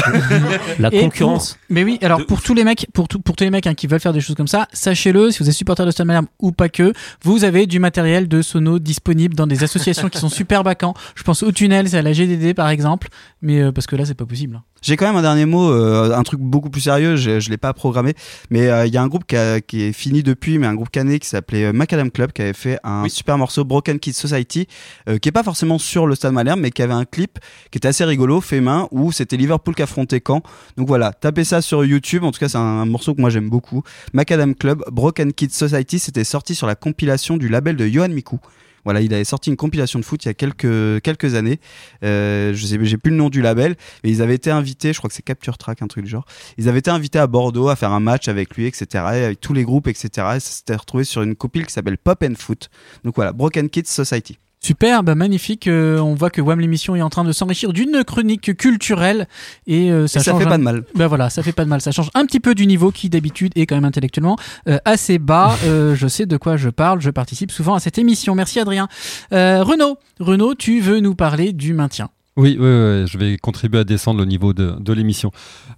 [0.79, 1.53] La concurrence.
[1.53, 3.67] pour- mais oui, alors De pour tous les mecs, pour, tout- pour tous les mecs
[3.67, 6.07] hein, qui veulent faire des choses comme ça, sachez-le, si vous êtes supporter de Stade
[6.07, 10.19] Malherbe ou pas que, vous avez du matériel de sono disponible dans des associations qui
[10.19, 10.93] sont super vacants.
[11.15, 13.07] Je pense au tunnel, c'est à la GDD par exemple,
[13.41, 14.61] mais euh, parce que là c'est pas possible.
[14.81, 17.57] J'ai quand même un dernier mot, euh, un truc beaucoup plus sérieux, je, je l'ai
[17.57, 18.13] pas programmé,
[18.49, 20.75] mais euh, il y a un groupe qui, a- qui est fini depuis, mais un
[20.75, 24.13] groupe canet qui s'appelait euh, Macadam Club, qui avait fait un super morceau Broken Kids
[24.13, 24.67] Society,
[25.09, 27.39] euh, qui est pas forcément sur le Stade Malherbe, mais qui avait un clip
[27.71, 30.41] qui était assez rigolo, fait main, où c'était Liverpool qui affrontait Caen.
[30.77, 33.29] Donc voilà, tapez ça sur YouTube, en tout cas c'est un, un morceau que moi
[33.31, 33.81] j'aime beaucoup.
[34.13, 38.39] Macadam Club, Broken Kids Society, c'était sorti sur la compilation du label de Johan Mikou.
[38.87, 41.59] Voilà, il avait sorti une compilation de foot il y a quelques, quelques années.
[42.05, 44.99] Euh, je sais, j'ai plus le nom du label, mais ils avaient été invités, je
[44.99, 46.25] crois que c'est Capture Track, un truc du genre.
[46.57, 48.87] Ils avaient été invités à Bordeaux à faire un match avec lui, etc.
[48.93, 50.07] et avec tous les groupes, etc.
[50.37, 52.69] Et ça s'était retrouvé sur une compile qui s'appelle Pop and Foot.
[53.03, 54.39] Donc voilà, Broken Kids Society.
[54.59, 55.67] Super, bah magnifique.
[55.67, 59.27] euh, on voit que WAM l'émission est en train de s'enrichir d'une chronique culturelle
[59.67, 60.83] et euh, ça, Et ça change fait un- pas de mal.
[60.95, 61.79] Bah voilà, ça fait pas de mal.
[61.79, 64.35] Ça change un petit peu du niveau qui d'habitude est quand même intellectuellement
[64.67, 65.55] euh, assez bas.
[65.67, 67.01] Euh, je sais de quoi je parle.
[67.01, 68.35] Je participe souvent à cette émission.
[68.35, 68.87] Merci Adrien.
[69.33, 73.79] Euh, Renaud, Renaud, tu veux nous parler du maintien Oui, oui, oui, je vais contribuer
[73.79, 75.31] à descendre le niveau de, de l'émission.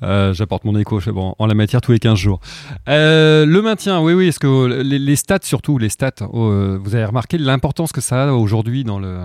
[0.04, 2.42] Euh, J'apporte mon écho bon, en la matière tous les 15 jours.
[2.90, 6.96] Euh, le maintien, oui, oui, est-ce que les, les stats surtout, les stats, euh, vous
[6.96, 9.20] avez remarqué l'importance que ça a aujourd'hui dans le,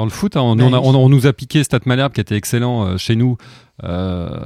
[0.00, 0.40] dans le foot hein.
[0.40, 0.86] on, Ben on a- oui.
[0.86, 3.36] on- on nous a piqué Stat Malherbe qui était excellent euh, chez nous.
[3.84, 4.40] euh,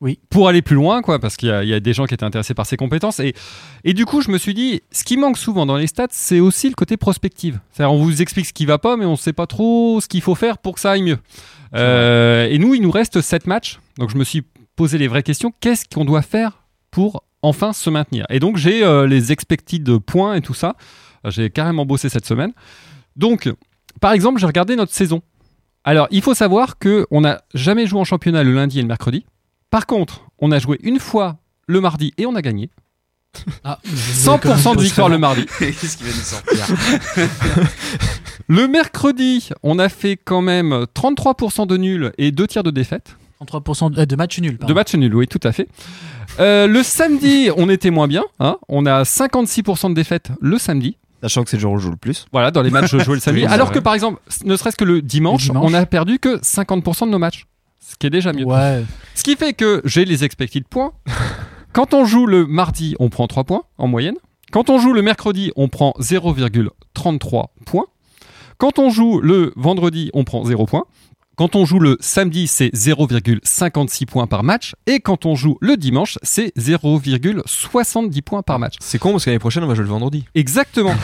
[0.00, 0.20] Oui.
[0.30, 2.14] Pour aller plus loin, quoi, parce qu'il y, a- il y a des gens qui
[2.14, 3.18] étaient intéressés par ses compétences.
[3.18, 3.34] Et,
[3.82, 6.38] et du coup, je me suis dit, ce qui manque souvent dans les stats, c'est
[6.38, 7.58] aussi le côté prospective.
[7.72, 10.06] C'est-à-dire, on vous explique ce qui va pas, mais on ne sait pas trop ce
[10.06, 11.18] qu'il faut faire pour que ça aille mieux.
[11.74, 13.80] Euh, et nous, il nous reste 7 matchs.
[13.98, 14.44] Donc, je me suis
[14.76, 15.52] posé les vraies questions.
[15.60, 16.62] Qu'est-ce qu'on doit faire
[16.92, 18.24] pour enfin se maintenir?
[18.30, 20.76] Et donc, j'ai les expected points et tout ça.
[21.24, 22.52] J'ai carrément bossé cette semaine.
[23.16, 23.52] Donc,
[24.00, 25.22] par exemple, j'ai regardé notre saison.
[25.84, 28.88] Alors, il faut savoir que on n'a jamais joué en championnat le lundi et le
[28.88, 29.24] mercredi.
[29.70, 32.70] Par contre, on a joué une fois le mardi et on a gagné.
[33.62, 35.46] Ah, 100% de victoire le mardi.
[35.58, 36.76] Qu'est-ce qui va nous sortir
[38.48, 43.16] Le mercredi, on a fait quand même 33% de nuls et 2 tiers de défaite.
[43.44, 44.52] 33% de, euh, de match nul.
[44.54, 44.74] De pardon.
[44.74, 45.68] match nul, oui, tout à fait.
[46.40, 48.24] Euh, le samedi, on était moins bien.
[48.40, 48.56] hein.
[48.68, 50.96] On a 56% de défaite le samedi.
[51.22, 52.26] Sachant que c'est le jour où on joue le plus.
[52.32, 53.42] Voilà, dans les matchs joués le samedi.
[53.42, 55.70] Oui, Alors que par exemple, ne serait-ce que le dimanche, Le dimanche.
[55.70, 57.46] on a perdu que 50% de nos matchs.
[57.80, 58.44] Ce qui est déjà mieux.
[58.44, 58.84] Ouais.
[59.14, 60.92] Ce qui fait que j'ai les expected points.
[61.72, 64.16] Quand on joue le mardi, on prend 3 points en moyenne.
[64.52, 67.86] Quand on joue le mercredi, on prend 0,33 points.
[68.58, 70.84] Quand on joue le vendredi, on prend 0 points.
[71.38, 74.74] Quand on joue le samedi, c'est 0,56 points par match.
[74.88, 78.74] Et quand on joue le dimanche, c'est 0,70 points par match.
[78.80, 80.24] C'est con parce qu'année prochaine, on va jouer le vendredi.
[80.34, 80.94] Exactement.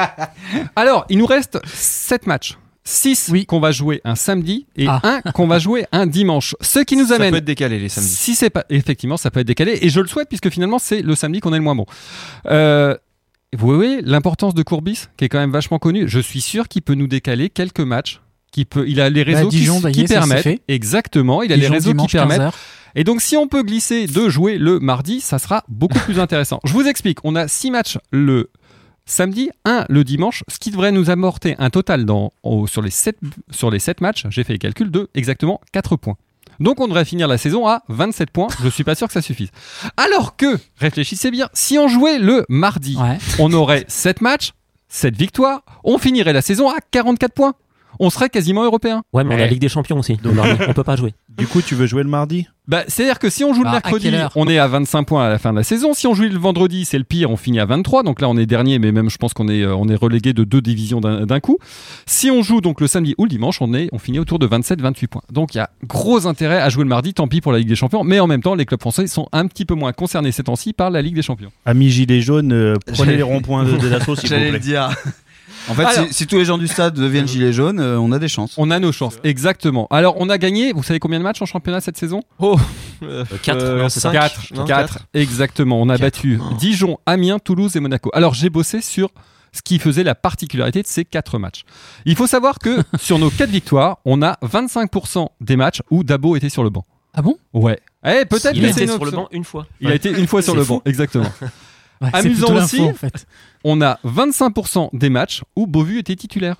[0.76, 2.56] Alors, il nous reste 7 matchs.
[2.84, 5.00] 6 qu'on va jouer un samedi et Ah.
[5.02, 6.54] un qu'on va jouer un dimanche.
[6.60, 8.10] Ce qui nous Ça amène peut être décalé les samedis.
[8.10, 11.00] si c'est pas effectivement, ça peut être décalé et je le souhaite puisque finalement c'est
[11.00, 11.86] le samedi qu'on est le moins bon.
[12.46, 12.94] Euh,
[13.56, 16.08] vous voyez l'importance de Courbis qui est quand même vachement connu.
[16.08, 18.20] Je suis sûr qu'il peut nous décaler quelques matchs.
[18.54, 20.62] Qui peut, il a les réseaux Bah, Dijon, qui, bah, permettent.
[20.68, 22.38] Exactement, il a Dijon, les réseaux dimanche, qui permettent.
[22.38, 22.58] 15 heures.
[22.94, 26.60] Et donc, si on peut glisser de jouer le mardi, ça sera beaucoup plus intéressant.
[26.62, 27.18] Je vous explique.
[27.24, 28.50] On a six matchs le
[29.06, 32.32] samedi, un le dimanche, ce qui devrait nous amorter un total dans,
[32.66, 33.18] sur, les sept,
[33.50, 36.16] sur les 7 matchs, j'ai fait les calculs, de exactement 4 points.
[36.60, 38.46] Donc on devrait finir la saison à 27 points.
[38.62, 39.48] Je suis pas sûr que ça suffise.
[39.96, 43.18] Alors que, réfléchissez bien, si on jouait le mardi, Ouais.
[43.40, 44.52] on aurait 7 matchs,
[44.88, 47.54] 7 victoires, on finirait la saison à 44 points.
[48.00, 49.02] On serait quasiment européen.
[49.12, 50.16] Ouais, mais on a la Ligue des Champions aussi.
[50.16, 50.34] Donc,
[50.68, 51.14] on peut pas jouer.
[51.36, 52.46] Du coup, tu veux jouer le mardi?
[52.66, 55.26] Bah, c'est-à-dire que si on joue Bah, le à mercredi, on est à 25 points
[55.26, 55.92] à la fin de la saison.
[55.92, 58.02] Si on joue le vendredi, c'est le pire, on finit à 23.
[58.04, 60.32] Donc là, on est dernier, mais même je pense qu'on est, euh, on est relégué
[60.32, 61.58] de deux divisions d'un coup.
[62.06, 64.46] Si on joue donc le samedi ou le dimanche, on, est, on finit autour de
[64.46, 65.22] 27-28 points.
[65.30, 67.68] Donc il y a gros intérêt à jouer le mardi, tant pis pour la Ligue
[67.68, 68.02] des Champions.
[68.02, 70.72] Mais en même temps, les clubs français sont un petit peu moins concernés ces temps-ci
[70.72, 71.50] par la Ligue des Champions.
[71.66, 74.90] Amis gilets jaunes, euh, prenez les ronds-points de, de l'assaut, s'il vous J'allais le dire.
[75.68, 78.12] En fait, Alors- si, si tous les gens du stade deviennent gilets jaunes, euh, on
[78.12, 78.54] a des chances.
[78.58, 79.86] On a nos chances, exactement.
[79.90, 82.22] Alors, on a gagné, vous savez combien de matchs en championnat cette saison?
[82.38, 82.58] Oh,
[83.42, 85.80] quatre, non, c'est ça 4, Non, 4, exactement.
[85.80, 88.10] On a battu Dijon, Amiens, Toulouse et Monaco.
[88.12, 89.08] Alors, j'ai bossé sur
[89.52, 91.62] ce qui faisait la particularité de ces quatre matchs.
[92.04, 96.36] Il faut savoir que sur nos quatre victoires, on a 25% des matchs où Dabo
[96.36, 96.84] était sur le banc.
[97.14, 97.36] Ah bon?
[97.52, 97.78] Ouais.
[98.04, 99.66] Eh, peut-être Il que a c'est été sur le banc une fois.
[99.80, 100.74] Il a été une fois sur le fou.
[100.74, 101.30] banc, exactement.
[102.04, 102.78] Ouais, Amusant aussi.
[102.78, 103.26] l'info, en fait.
[103.64, 106.56] On a 25% des matchs où Beauvu était titulaire.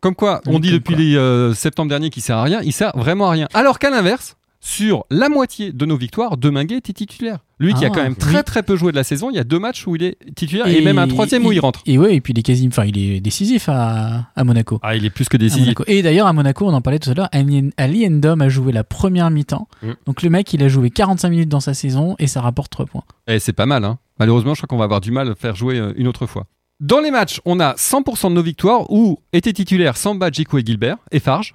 [0.00, 2.72] Comme quoi, on Oui, dit depuis les euh, septembre dernier qu'il sert à rien, il
[2.72, 3.48] sert vraiment à rien.
[3.54, 7.40] Alors qu'à l'inverse, sur la moitié de nos victoires, Deminguet était titulaire.
[7.58, 8.44] Lui qui a Ah, quand même très oui.
[8.44, 10.68] très peu joué de la saison, il y a deux matchs où il est titulaire
[10.68, 11.82] et, même un troisième où il rentre.
[11.84, 14.78] Et ouais, et puis il est quasi, enfin, il est décisif à, à Monaco.
[14.82, 15.74] Ah, il est plus que décisif.
[15.88, 17.28] Et d'ailleurs, à Monaco, on en parlait tout à l'heure,
[17.76, 19.66] Ali Endom a joué la première mi-temps.
[19.82, 19.90] Mm.
[20.06, 22.86] Donc le mec, il a joué 45 minutes dans sa saison et ça rapporte 3
[22.86, 23.04] points.
[23.26, 23.98] Et c'est pas mal, hein.
[24.20, 26.46] Malheureusement, je crois qu'on va avoir du mal à faire jouer euh, une autre fois.
[26.78, 30.62] Dans les matchs, on a 100% de nos victoires où étaient titulaires Samba, Djikou et
[30.64, 31.54] Gilbert et Farge.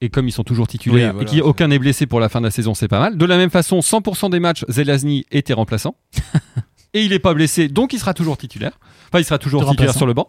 [0.00, 1.38] Et comme ils sont toujours titulaires Oui, voilà.
[1.38, 3.16] et qu'aucun n'est blessé pour la fin de la saison, c'est pas mal.
[3.16, 5.96] De la même façon, 100% des matchs, Zelazny était remplaçant.
[6.94, 8.78] et il est pas blessé, donc il sera toujours titulaire.
[9.08, 9.98] Enfin, il sera toujours De titulaire remplaçant.
[9.98, 10.28] sur le banc.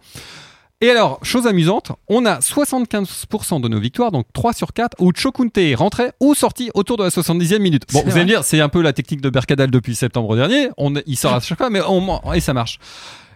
[0.82, 5.11] Et alors, chose amusante, on a 75% de nos victoires, donc 3 sur 4, où
[5.16, 7.84] Chokunte est rentré ou sorti autour de la 70e minute.
[7.93, 10.70] Bon, vous allez me dire, c'est un peu la technique de Berkadal depuis septembre dernier.
[10.78, 12.80] On, il sort à chaque fois, mais on, et ça marche.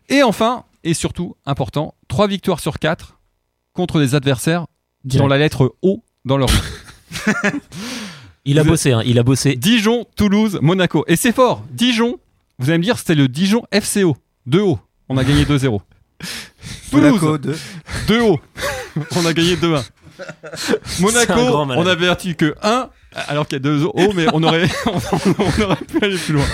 [0.10, 3.20] Et enfin, et surtout, important, 3 victoires sur 4
[3.74, 4.66] contre des adversaires
[5.04, 5.26] qui Direct.
[5.26, 6.50] ont la lettre O dans leur.
[8.46, 9.56] Il a bossé, hein, il a bossé.
[9.56, 11.04] Dijon, Toulouse, Monaco.
[11.08, 11.64] Et c'est fort.
[11.70, 12.20] Dijon,
[12.58, 14.16] vous allez me dire, c'était le Dijon FCO.
[14.48, 14.80] 2 O.
[15.08, 15.80] On a gagné 2-0.
[16.92, 17.58] Monaco, Toulouse, deux.
[18.08, 18.40] 2 O.
[19.16, 19.84] On a gagné 2-1.
[21.00, 22.90] Monaco, on a battu que 1,
[23.28, 26.46] alors qu'il y a 2 O, mais on aurait, on aurait pu aller plus loin.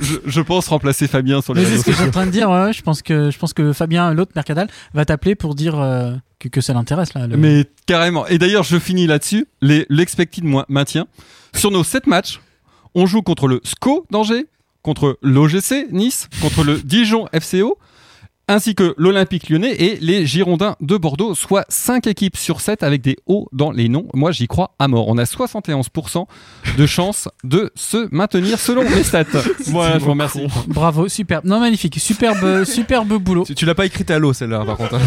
[0.00, 2.26] Je, je pense remplacer Fabien sur les Mais c'est ce que je suis en train
[2.26, 2.48] de dire.
[2.50, 6.12] ouais, je pense que je pense que Fabien, l'autre Mercadal, va t'appeler pour dire euh,
[6.38, 7.26] que, que ça l'intéresse là.
[7.26, 8.26] le- Mais carrément.
[8.26, 9.46] Et d'ailleurs, je finis là-dessus.
[9.62, 11.06] L'expected maintien.
[11.54, 12.40] Sur nos 7 matchs,
[12.94, 14.46] on joue contre le SCO d'Angers,
[14.82, 17.78] contre l'OGC Nice, contre le Dijon FCO,
[18.48, 23.02] ainsi que l'Olympique lyonnais et les Girondins de Bordeaux, soit 5 équipes sur 7 avec
[23.02, 24.06] des hauts dans les noms.
[24.14, 25.08] Moi, j'y crois à mort.
[25.08, 26.26] On a 71%
[26.78, 29.24] de chance de se maintenir selon mes stats.
[29.66, 30.46] Voilà, je vous remercie.
[30.68, 34.64] Bravo, superbe, non magnifique, superbe, superbe boulot, Tu, tu l'as pas écrite à l'eau celle-là,
[34.64, 35.00] par contre.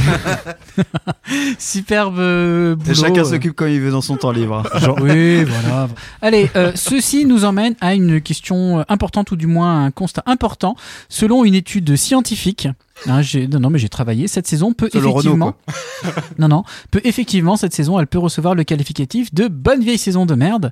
[1.59, 2.91] superbe euh, boulot.
[2.91, 3.25] Et chacun euh.
[3.25, 4.63] s'occupe comme il veut dans son temps libre.
[5.01, 5.87] Oui, voilà.
[6.21, 10.75] Allez, euh, ceci nous emmène à une question importante ou du moins un constat important.
[11.07, 12.67] Selon une étude scientifique,
[13.07, 14.27] hein, j'ai- non, non, mais j'ai travaillé.
[14.27, 15.53] Cette saison peut Renault, effectivement,
[16.39, 20.25] non, non, peut effectivement cette saison, elle peut recevoir le qualificatif de bonne vieille saison
[20.25, 20.71] de merde.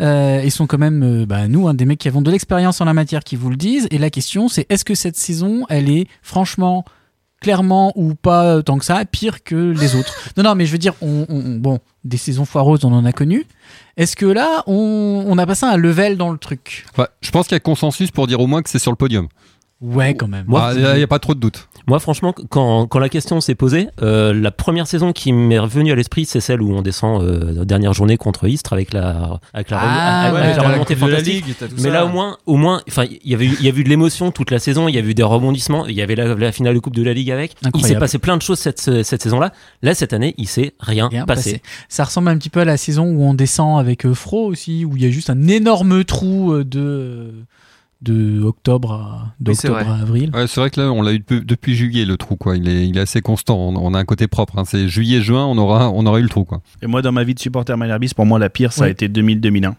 [0.00, 2.80] Euh, ils sont quand même, euh, bah, nous, hein, des mecs qui avons de l'expérience
[2.80, 3.88] en la matière, qui vous le disent.
[3.90, 6.84] Et la question, c'est est-ce que cette saison, elle est franchement
[7.40, 10.14] clairement ou pas euh, tant que ça, pire que les autres?
[10.36, 13.04] Non, non, mais je veux dire, on, on- on- bon, des saisons foireuses, on en
[13.04, 13.46] a connu.
[13.96, 16.84] Est-ce que là, on, on a passé un level dans le truc?
[16.96, 18.96] Bah, je pense qu'il y a consensus pour dire au moins que c'est sur le
[18.96, 19.28] podium.
[19.82, 20.46] Ouais, quand même.
[20.48, 21.68] Moi, Ah, Il n'y a, pas trop de doute.
[21.86, 25.92] Moi, franchement, quand, quand la question s'est posée, euh, la première saison qui m'est revenue
[25.92, 29.38] à l'esprit, c'est celle où on descend euh, la dernière journée contre Istres avec la,
[29.52, 31.46] avec la, Ah, avec ouais, la remontée de la fantastique.
[31.46, 31.90] Ligue, tout Mais ça.
[31.90, 33.88] là, au moins, au moins, enfin, il y avait, eu- il y a eu de
[33.88, 34.88] l'émotion toute la saison.
[34.88, 35.86] Il y a eu des rebondissements.
[35.86, 37.52] Il y avait la, la finale de Coupe de la Ligue avec.
[37.60, 37.92] Il Incroyable.
[37.94, 39.52] s'est passé plein de choses cette, cette saison-là.
[39.82, 41.52] Là, cette année, il s'est rien, Rien passé.
[41.52, 41.62] passé.
[41.90, 44.86] Ça ressemble un petit peu à la saison où on descend avec euh, Fro aussi,
[44.86, 47.30] où il y a juste un énorme trou euh, de
[48.02, 49.54] de octobre à, Oui,
[49.88, 50.30] à avril.
[50.34, 52.56] Ouais, c'est vrai que là, on l'a eu depuis, depuis juillet, le trou, quoi.
[52.56, 53.56] Il est, il est assez constant.
[53.56, 54.58] On, on a un côté propre.
[54.58, 54.64] hein.
[54.66, 56.60] C'est juillet-juin, on aura, on aura eu le trou, quoi.
[56.82, 59.08] Et moi, dans ma vie de supporter Malherbis, pour moi, la pire, ça a été
[59.08, 59.74] 2000-2001.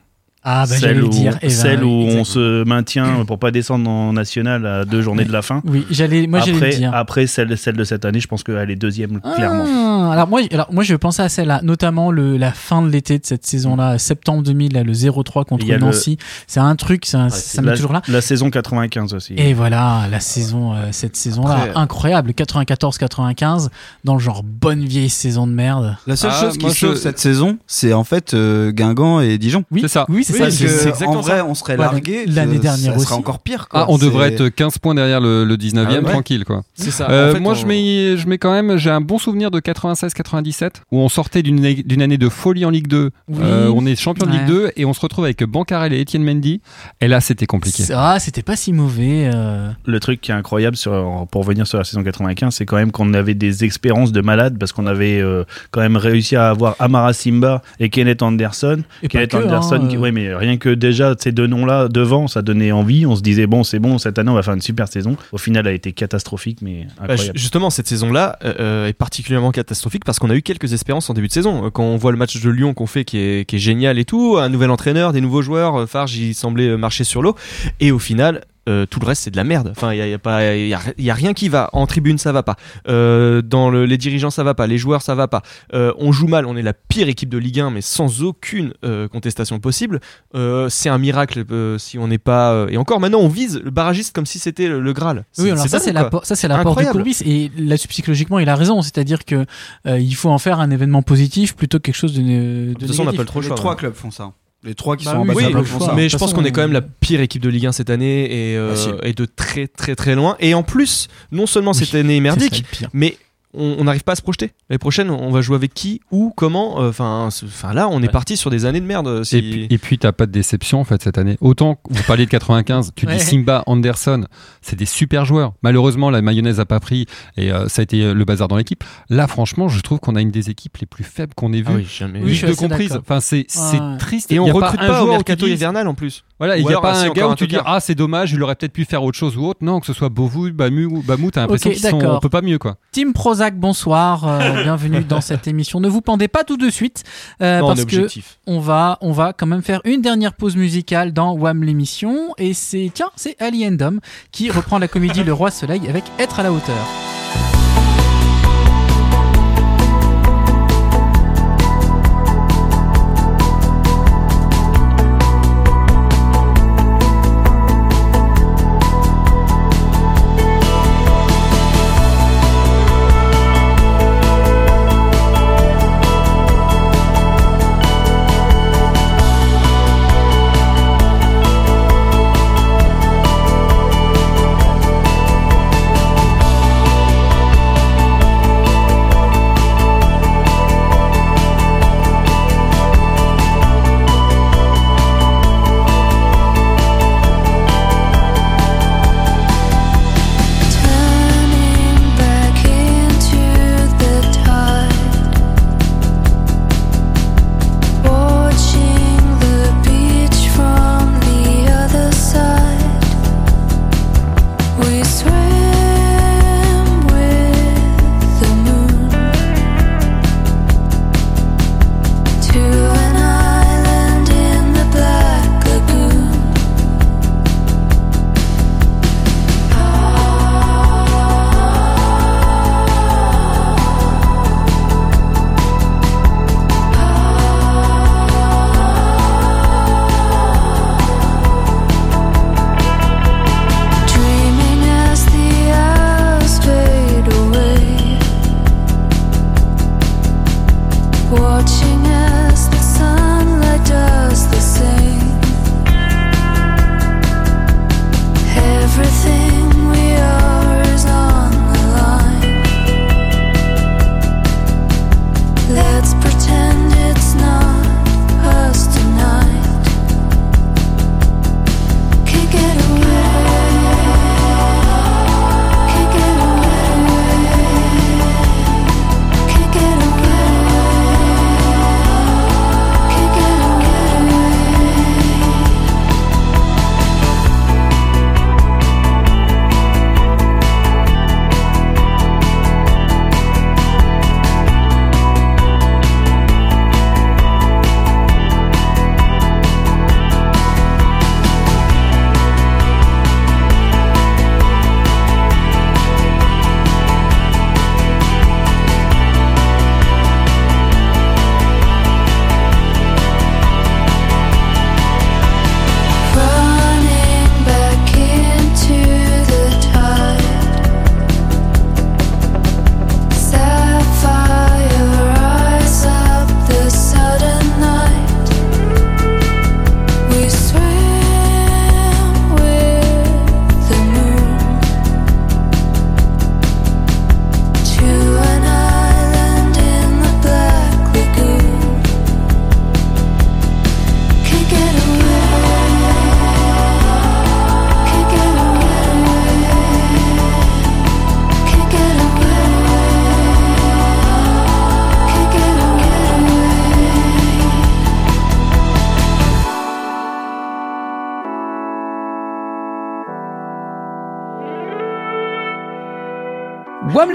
[0.49, 1.37] Ah, bah, j'allais celle le où, dire.
[1.41, 5.25] Eh ben, celle où on se maintient pour pas descendre en national à deux journées
[5.25, 5.61] de la fin.
[5.65, 6.91] Oui, j'allais, moi j'allais dire.
[6.93, 9.65] après celle, celle de cette année, je pense qu'elle est deuxième, clairement.
[9.67, 13.19] Ah, alors moi, alors moi je pensais à celle-là, notamment le, la fin de l'été
[13.19, 16.17] de cette saison-là, septembre 2000, là, le 0-3 contre le- Nancy.
[16.47, 18.01] C'est un truc, ça, ça met la, toujours là.
[18.07, 19.33] la saison 95 aussi.
[19.35, 23.69] Et voilà, la saison, euh, cette saison-là, Après- incroyable, 94-95,
[24.03, 25.97] dans le genre bonne vieille saison de merde.
[26.07, 29.19] La seule Ah, chose qui moi, je- sauve cette saison, c'est en fait euh, Guingamp
[29.21, 29.63] et Dijon.
[29.71, 30.05] Oui, C'est ça.
[30.09, 31.45] Oui, c'est ça c'est- exactement en vrai, ça.
[31.45, 32.25] on serait Ouais, largué.
[32.27, 33.13] l'année euh, dernière ça serait aussi.
[33.13, 33.67] encore pire.
[33.67, 33.81] Quoi.
[33.81, 36.11] Ah, on devrait être 15 points derrière le, le 19e, Ah ouais.
[36.11, 36.63] tranquille quoi.
[36.75, 37.09] C'est ça.
[37.09, 39.51] Euh, En fait, moi, on- je mets, je mets quand même, j'ai un bon souvenir
[39.51, 43.11] de 96-97 où on sortait d'une d'une année de folie en Ligue 2.
[43.27, 43.38] Oui.
[43.41, 44.38] Euh, on est champion de Ouais.
[44.39, 46.61] Ligue 2 et on se retrouve avec Bancarel et Etienne Mendy.
[47.01, 47.83] Et là, c'était compliqué.
[47.83, 49.29] C'est- Ah, c'était pas si mauvais.
[49.33, 49.69] euh.
[49.85, 52.91] Le truc qui est incroyable sur, pour revenir sur la saison 95, c'est quand même
[52.91, 56.75] qu'on avait des expériences de malades parce qu'on avait euh, quand même réussi à avoir
[56.79, 58.81] Amara Simba et Kenneth Anderson.
[59.03, 59.99] Et Kenneth que, Anderson, hein, qui- euh.
[59.99, 63.05] ouais, mais rien que déjà ces deux noms-là devant, ça donnait envie.
[63.05, 65.15] On se disait bon, c'est bon, cette année on va faire une super saison.
[65.32, 67.38] Au final, elle a été catastrophique, mais Bah, incroyable.
[67.38, 71.13] ju- justement, cette saison-là euh, est particulièrement catastrophique parce qu'on a eu quelques espérances en
[71.13, 71.65] début de saison.
[71.65, 73.97] Euh, Quand on voit le match de Lyon qu'on fait qui est, qui est génial
[73.99, 77.21] et tout, un nouvel entraîneur, des nouveaux joueurs, euh, Farge il semblait euh, marcher sur
[77.21, 77.36] l'eau.
[77.80, 79.70] Et au final, euh, tout le reste c'est de la merde.
[79.72, 81.34] Enfin, il y a, il y a pas, il y a, il y a rien
[81.34, 81.70] qui va.
[81.74, 82.55] En tribune ça va pas.
[82.88, 84.68] Euh, dans le- les dirigeants ça va pas.
[84.68, 85.41] Les joueurs ça va pas.
[85.74, 86.45] Euh, on joue mal.
[86.45, 89.99] On est la pire équipe de Ligue 1, mais sans aucune euh, contestation possible.
[90.36, 92.51] Euh, c'est un miracle euh, si on n'est pas.
[92.53, 95.26] euh, et encore maintenant on vise le barragiste comme si c'était le, le Graal.
[95.38, 96.97] Oui, alors ça c'est l'apport, ça c'est l'apport du Incroyable.
[96.99, 99.45] courbis et là-dessus psychologiquement il a raison, c'est-à-dire que
[99.86, 102.88] euh, il faut en faire un événement positif plutôt que quelque chose de, de toute
[102.88, 103.55] façon, on n'a pas le trop le Les choix.
[103.55, 104.32] trois clubs font ça.
[104.68, 105.88] Les trois qui Bah sont en oui, de choix.
[105.88, 105.93] ça.
[105.95, 108.26] Mais je pense qu'on est quand même la pire équipe de Ligue 1 cette année
[108.51, 108.89] et, euh, si.
[109.01, 110.36] et de très très très loin.
[110.41, 113.18] Et en plus, non seulement cette année est merdique, mais
[113.58, 114.51] on n'arrive pas à se projeter.
[114.70, 116.82] L'année prochaine, on va jouer avec qui, où, comment.
[116.82, 117.30] euh, Enfin,
[117.74, 118.12] là, on est Ouais.
[118.12, 119.08] parti sur des années de merde.
[119.08, 121.38] euh, si- Et puis, et puis t'as pas de déception en fait cette année.
[121.41, 123.18] Autant que vous parliez de 95, tu Ouais.
[123.18, 124.26] dis Simba, Anderson,
[124.62, 125.53] c'est des super joueurs.
[125.64, 127.05] Malheureusement, la mayonnaise a pas pris
[127.38, 128.84] et euh, ça a été le bazar dans l'équipe.
[129.10, 131.72] Là, franchement, je trouve qu'on a une des équipes les plus faibles qu'on ait Ah
[131.72, 131.78] vues.
[131.78, 132.20] oui, jamais.
[132.22, 132.97] Oui, je suis de comprise.
[132.99, 133.97] Enfin, c'est Ouais.
[133.97, 134.32] triste.
[134.32, 136.24] Et on y a recrute un pas, au mercato hivernal en plus.
[136.39, 137.73] Voilà, il n'y a pas un gars où tu dis tocard.
[137.75, 139.59] ah c'est dommage, il aurait peut-être pu faire autre chose ou autre.
[139.61, 142.17] Non, que ce soit Beauvou, Bamu, Bamou, t'as l'impression Ok, qu'ils sont, d'accord.
[142.17, 142.77] on peut pas mieux quoi.
[142.91, 145.79] Team Prozac, bonsoir, euh, bienvenue dans cette émission.
[145.79, 147.03] Ne vous pendez pas tout de suite
[147.41, 148.07] euh, Non, on parce est que
[148.45, 152.53] on va, on va quand même faire une dernière pause musicale dans Wham l'émission et
[152.53, 153.99] c'est tiens, c'est Ali Endom
[154.31, 157.57] qui reprend la comédie Le Roi Soleil avec Être à la hauteur.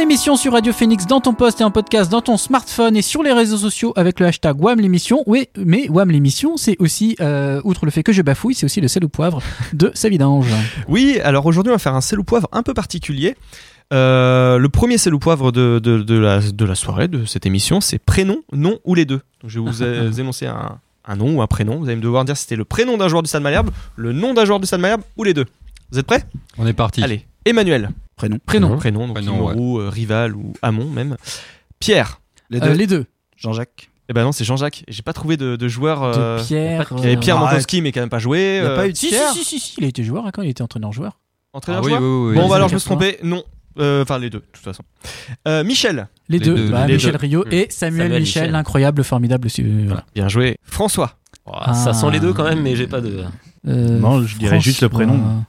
[0.02, 3.22] L'émission sur Radio Phoenix dans ton poste et en podcast dans ton smartphone et sur
[3.22, 5.22] les réseaux sociaux avec le hashtag WAM l'émission.
[5.26, 8.80] Oui, mais WAM l'émission, c'est aussi, euh, outre le fait que je bafouille, c'est aussi
[8.80, 9.40] le sel au poivre
[9.72, 10.48] de Savidange.
[10.88, 13.36] Oui, alors aujourd'hui on va faire un sel au poivre un peu particulier.
[13.92, 17.46] Euh, le premier sel au poivre de, de, de la, de la soirée, de cette
[17.46, 19.20] émission, c'est prénom, nom ou les deux.
[19.40, 21.78] Donc, je vais vous énoncer un, un nom ou un prénom.
[21.78, 24.12] Vous allez me devoir dire si c'était le prénom d'un joueur du Stade Malherbe, le
[24.12, 25.46] nom d'un joueur du Stade Malherbe ou les deux.
[25.92, 26.24] Vous êtes prêts?
[26.58, 27.04] On est parti.
[27.04, 27.90] Allez, Emmanuel.
[28.16, 28.38] Prénom.
[28.44, 28.76] Prénom.
[28.76, 31.16] Prénom, donc Prénom, Imoru, euh, Rival ou Hamon même.
[31.78, 32.20] Pierre.
[32.50, 32.72] Les Euh, deux.
[32.74, 33.06] les deux.
[33.36, 33.90] Jean-Jacques.
[34.08, 34.84] Eh ben non, c'est Jean-Jacques.
[34.88, 36.02] J'ai pas trouvé de, de joueur.
[36.02, 36.86] euh, De Pierre.
[36.98, 38.58] Il y avait Pierre euh, Mankowski, mais qui n'a pas joué.
[38.62, 40.04] Il a euh, pas eu de Si, si, Pierre si, si, si, il a été
[40.04, 41.18] joueur hein, quand il était entraîneur-joueur.
[41.52, 43.18] entraîneur Ah oui, joueur oui, oui, Bon, bah alors je me suis trompé.
[43.22, 43.42] Non.
[43.78, 44.82] Euh, Enfin, les deux, de toute façon.
[45.48, 46.08] Euh, Michel.
[46.28, 47.18] Les, Les deux, deux, bah, les Michel deux.
[47.18, 48.50] Rio et Samuel, Samuel Michel, Michel.
[48.52, 49.48] l'incroyable, formidable.
[49.58, 50.04] euh, voilà.
[50.14, 50.58] Bien joué.
[50.62, 51.16] François.
[51.46, 53.24] Oh, Ça sent les deux quand même, mais j'ai pas de.
[53.66, 55.14] Euh, Non, je dirais juste le prénom.
[55.18, 55.44] François-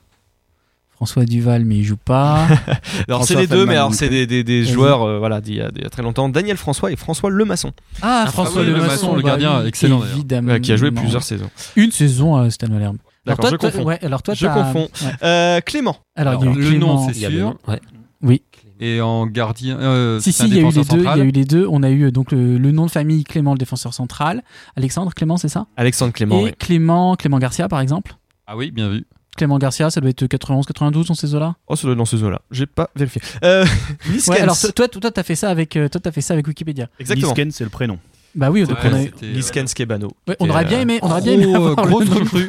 [1.05, 2.45] François Duval, mais il joue pas.
[3.07, 4.71] Alors c'est François les deux, Feldman mais alors c'est des, des, des Vas-y.
[4.73, 6.29] joueurs euh, voilà, d'il y, a- d'il y a très longtemps.
[6.29, 9.27] Daniel François et François Lemasson, Ah, Ah, François oui, Le Le Masson, Masson, le bah
[9.29, 11.49] gardien, excellent, euh, qui a joué plusieurs saisons.
[11.75, 12.97] Une saison à Stade Malherbe.
[13.25, 13.83] Alors D'accord, je toi, confonds.
[13.85, 14.87] ouais, alors toi, Je confonds.
[15.01, 15.11] ouais.
[15.23, 15.97] Euh, Clément.
[16.15, 16.87] Alors, il y a eu le Clément.
[16.95, 17.31] nom, c'est Il sûr.
[17.31, 17.81] nom, ouais.
[18.21, 18.41] Oui.
[18.79, 19.77] Et en gardien.
[19.79, 20.99] euh, Si, si, il y a eu les deux.
[20.99, 21.67] Il y a eu les deux.
[21.69, 24.43] On a eu euh, donc le, le nom de famille Clément, le défenseur central.
[24.75, 25.67] Alexandre Clément, c'est ça?
[25.77, 26.51] Alexandre Clément, Et oui.
[26.57, 28.15] Clément, Clément Garcia, par exemple?
[28.47, 29.05] Ah oui, bien vu.
[29.35, 31.55] Clément Garcia, ça doit être 91, 92 dans ces eaux-là.
[31.67, 32.41] Oh, ça doit être dans ce zoo-là.
[32.51, 33.21] J'ai pas vérifié.
[33.43, 33.65] Euh,
[34.09, 34.27] Niskens.
[34.35, 36.87] Ouais, alors toi, toi, t'as fait ça avec, euh, toi, t'as fait ça avec Wikipédia.
[36.99, 37.29] Exactement.
[37.29, 37.97] Nisken, c'est le prénom.
[38.35, 40.11] Bah oui, donc Ouais, on, a- c'était, euh, Niskens Kebano.
[40.27, 42.47] ouais, on aurait bien aimé, on aurait bien aimé gros, avoir grosse recrue.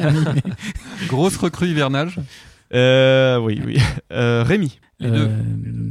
[1.09, 2.18] Grosse recrue hivernage.
[2.72, 3.78] Euh, oui, oui.
[4.12, 4.78] Euh, Rémi.
[5.05, 5.28] Les deux.
[5.28, 5.28] Euh,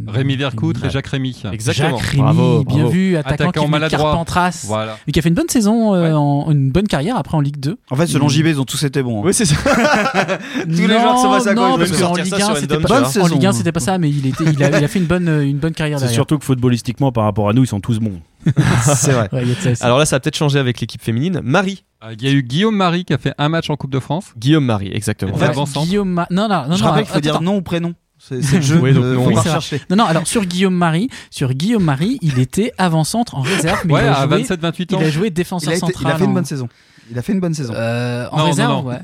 [0.06, 1.42] Rémi Vercoutre et Jacques Rémy.
[1.52, 1.98] Exactement.
[1.98, 2.90] Jacques Rémy, Bravo, bien bravo.
[2.90, 4.00] vu, attaquant, Attaquant qui de maladroit.
[4.12, 4.98] Carpentras, Voilà.
[5.08, 6.12] et qui a fait une bonne saison, euh, Ouais.
[6.14, 7.78] en, une bonne carrière après en Ligue 2.
[7.90, 8.28] En fait, selon.
[8.28, 9.20] JB, ils ont tous été bons.
[9.20, 9.24] hein.
[9.26, 9.56] Oui, c'est ça.
[10.64, 12.50] Tous les joueurs passés à non, parce je vais qu'en sortir Ligue ça 1, sur
[12.56, 13.28] une c'était bonne pas, bonne en.
[13.28, 15.28] Ligue 1, c'était pas ça, mais il, était, il, a, il a fait une bonne,
[15.44, 16.16] une bonne carrière C'est derrière.
[16.16, 18.20] surtout que footballistiquement, par rapport à nous, ils sont tous bons.
[18.84, 19.30] C'est vrai.
[19.32, 19.86] Ouais, de ça.
[19.86, 21.40] Alors là, ça a peut-être changé avec l'équipe féminine.
[21.44, 21.86] Marie.
[22.04, 24.00] Euh, Il y a eu Guillaume Marie qui a fait un match en Coupe de
[24.00, 24.34] France.
[24.38, 25.34] Guillaume Marie, exactement.
[25.34, 25.80] En fait.
[25.80, 27.94] Guillaume Ma- non, non, non, Je non, rappelle qu'il faut attends, dire nom ou prénom.
[28.26, 28.80] C'est le jeu.
[28.80, 29.60] Oui, donc euh, non, faut oui, pas c'est vrai.
[29.62, 29.82] chercher.
[29.90, 33.94] Non, non, alors sur Guillaume Marie, sur Guillaume Marie, il était avant-centre en réserve, mais
[33.94, 35.00] ouais, il, a à joué, 27-28 il ans.
[35.00, 36.04] a joué Il défenseur a, été- central.
[36.06, 36.70] il a fait une bonne saison.
[37.12, 37.74] Il a fait une bonne saison.
[37.76, 38.84] Euh, en Non, réserve, non.
[38.90, 39.00] ouais.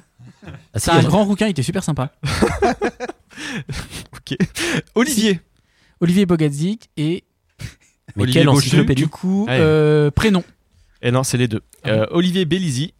[0.47, 2.11] Ah, C'est il un grand rouquin, il était super sympa.
[4.13, 4.37] Ok.
[4.95, 5.39] Olivier.
[6.01, 7.23] Olivier Bogadzik et
[8.15, 8.57] Mais Olivier Bauchu.
[8.57, 9.57] encyclopédie du coup, Ouais.
[9.59, 10.43] euh, prénom.
[11.01, 11.61] Et non, c'est les deux.
[11.87, 12.93] Euh, Olivier Bélizy.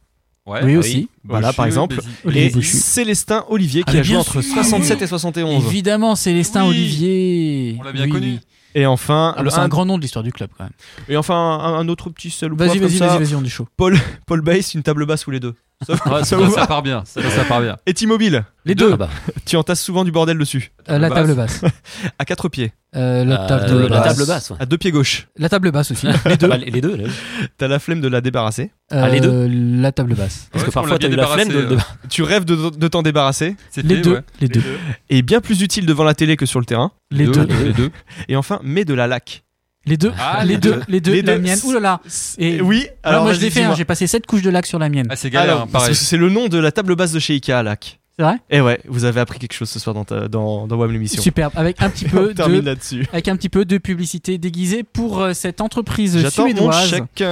[0.50, 0.60] Ouais.
[0.64, 1.10] oui, aussi.
[1.24, 2.00] Voilà, par exemple.
[2.34, 2.50] Et.
[2.62, 4.54] Célestin Olivier Ah, qui mais a joué entre sûr.
[4.54, 5.66] 67 et 71.
[5.66, 6.70] Évidemment, Célestin Oui.
[6.72, 7.78] Olivier.
[7.80, 8.28] On l'a bien Oui, connu.
[8.34, 8.40] oui.
[8.76, 10.74] Et enfin, Ah, le- c'est un un, grand nom de l'histoire du club quand même.
[11.08, 13.08] et enfin un, un autre petit seul Vas-y, comme vas-y, ça.
[13.08, 13.68] vas-y, vas-y, on est chaud.
[13.78, 13.98] Paul
[14.42, 15.56] Bass, une table basse ou les deux.
[15.86, 17.04] Ça, Ouais, ça Ça, part bien.
[17.06, 17.78] Ça, ça part bien.
[17.86, 18.88] Et T-Mobile, Les deux.
[18.88, 18.94] deux.
[18.96, 19.10] Ah bah,
[19.46, 20.72] tu entasses souvent du bordel dessus.
[20.90, 21.62] Euh, la table basse.
[22.20, 24.18] À quatre pieds, Euh, la euh, table la basse.
[24.18, 24.50] table basse.
[24.50, 24.58] ouais.
[24.60, 25.28] à deux pieds gauche.
[25.38, 26.08] La table basse aussi.
[26.26, 26.50] Les deux.
[26.54, 26.98] les deux.
[27.58, 28.72] T'as la flemme de la débarrasser.
[28.92, 29.48] Ah, les deux
[29.82, 30.50] La table basse.
[30.52, 31.78] Parce Ouais, que parfois, t'as la flemme de.
[32.10, 33.56] Tu rêves de, de t'en débarrasser.
[33.72, 34.14] C'est Les fait, deux.
[34.16, 34.22] ouais.
[34.42, 34.64] Les deux.
[35.10, 36.92] Et bien plus utile devant la télé que sur le terrain.
[37.12, 37.46] Les deux.
[37.64, 37.92] Les deux.
[38.28, 39.44] Et enfin, mais de la laque.
[39.90, 40.12] Les deux.
[40.20, 40.72] Ah, Les les deux.
[40.76, 40.82] deux.
[40.88, 41.12] Les deux.
[41.14, 41.42] Les La deux.
[41.42, 41.60] mienne.
[41.64, 42.00] Ouh là là.
[42.38, 44.78] Et oui, alors moi je l'ai fait, hein, j'ai passé 7 couches de lac sur
[44.78, 45.08] la mienne.
[45.10, 45.62] Ah, c'est galère.
[45.74, 47.99] Hein, c'est c'est le nom de la table basse de chez Ikea, lac.
[48.20, 48.36] C'est vrai?
[48.50, 51.22] Et ouais, vous avez appris quelque chose ce soir dans, ta- dans, dans WAM l'émission.
[51.22, 51.54] Superbe.
[51.56, 53.06] Avec un petit peu de là-dessus.
[53.14, 57.24] avec un petit peu de publicité déguisée pour euh, cette entreprise J'attends mon chèque.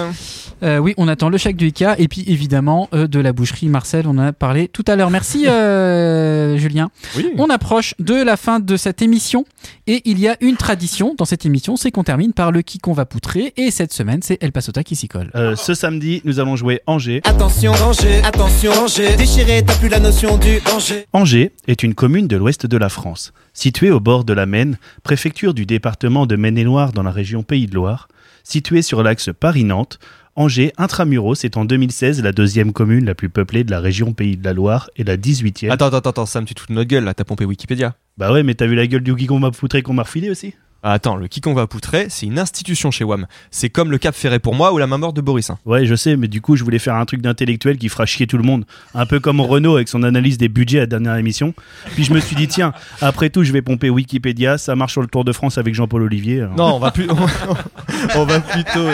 [0.63, 3.67] Euh, oui, on attend le chèque du IKEA et puis évidemment euh, de la boucherie
[3.67, 5.09] Marcel, on en a parlé tout à l'heure.
[5.09, 6.89] Merci euh, Julien.
[7.17, 7.27] Oui.
[7.37, 9.43] On approche de la fin de cette émission
[9.87, 12.77] et il y a une tradition dans cette émission, c'est qu'on termine par le qui
[12.79, 15.31] qu'on va poutrer et cette semaine c'est El Pasota qui s'y colle.
[15.35, 17.19] Euh, ce samedi, nous allons jouer Angers.
[17.25, 19.17] Attention, danger, attention, danger.
[19.17, 20.76] Déchiré, t'as plus la notion du danger.
[21.11, 24.77] Angers est une commune de l'ouest de la France, située au bord de la Maine,
[25.01, 28.07] préfecture du département de Maine-et-Loire dans la région Pays de Loire.
[28.43, 29.97] Située sur l'axe Paris-Nantes,
[30.35, 34.37] Angers intramuros est en 2016 la deuxième commune la plus peuplée de la région Pays
[34.37, 35.71] de la Loire et la 18e.
[35.71, 37.95] Attends, attends, attends, Sam, tu te fous de notre gueule là, t'as pompé Wikipédia.
[38.17, 40.29] Bah ouais, mais t'as vu la gueule du qui qu'on m'a foutré qu'on m'a refilé
[40.29, 40.53] aussi?
[40.83, 43.25] Ah, attends, le Kikon va poutrer, c'est une institution chez WAM.
[43.51, 45.49] C'est comme le Cap Ferré pour moi ou la main morte de Boris.
[45.49, 45.57] hein.
[45.65, 48.27] Ouais, je sais, mais du coup, je voulais faire un truc d'intellectuel qui fera chier
[48.27, 48.63] tout le monde.
[48.93, 51.53] Un peu comme Renault avec son analyse des budgets à la dernière émission.
[51.95, 55.01] Puis je me suis dit, tiens, après tout, je vais pomper Wikipédia, ça marche sur
[55.01, 56.41] le Tour de France avec Jean-Paul Olivier.
[56.41, 56.55] alors.
[56.55, 57.07] Non, on va, plus...
[58.15, 58.87] on va plutôt...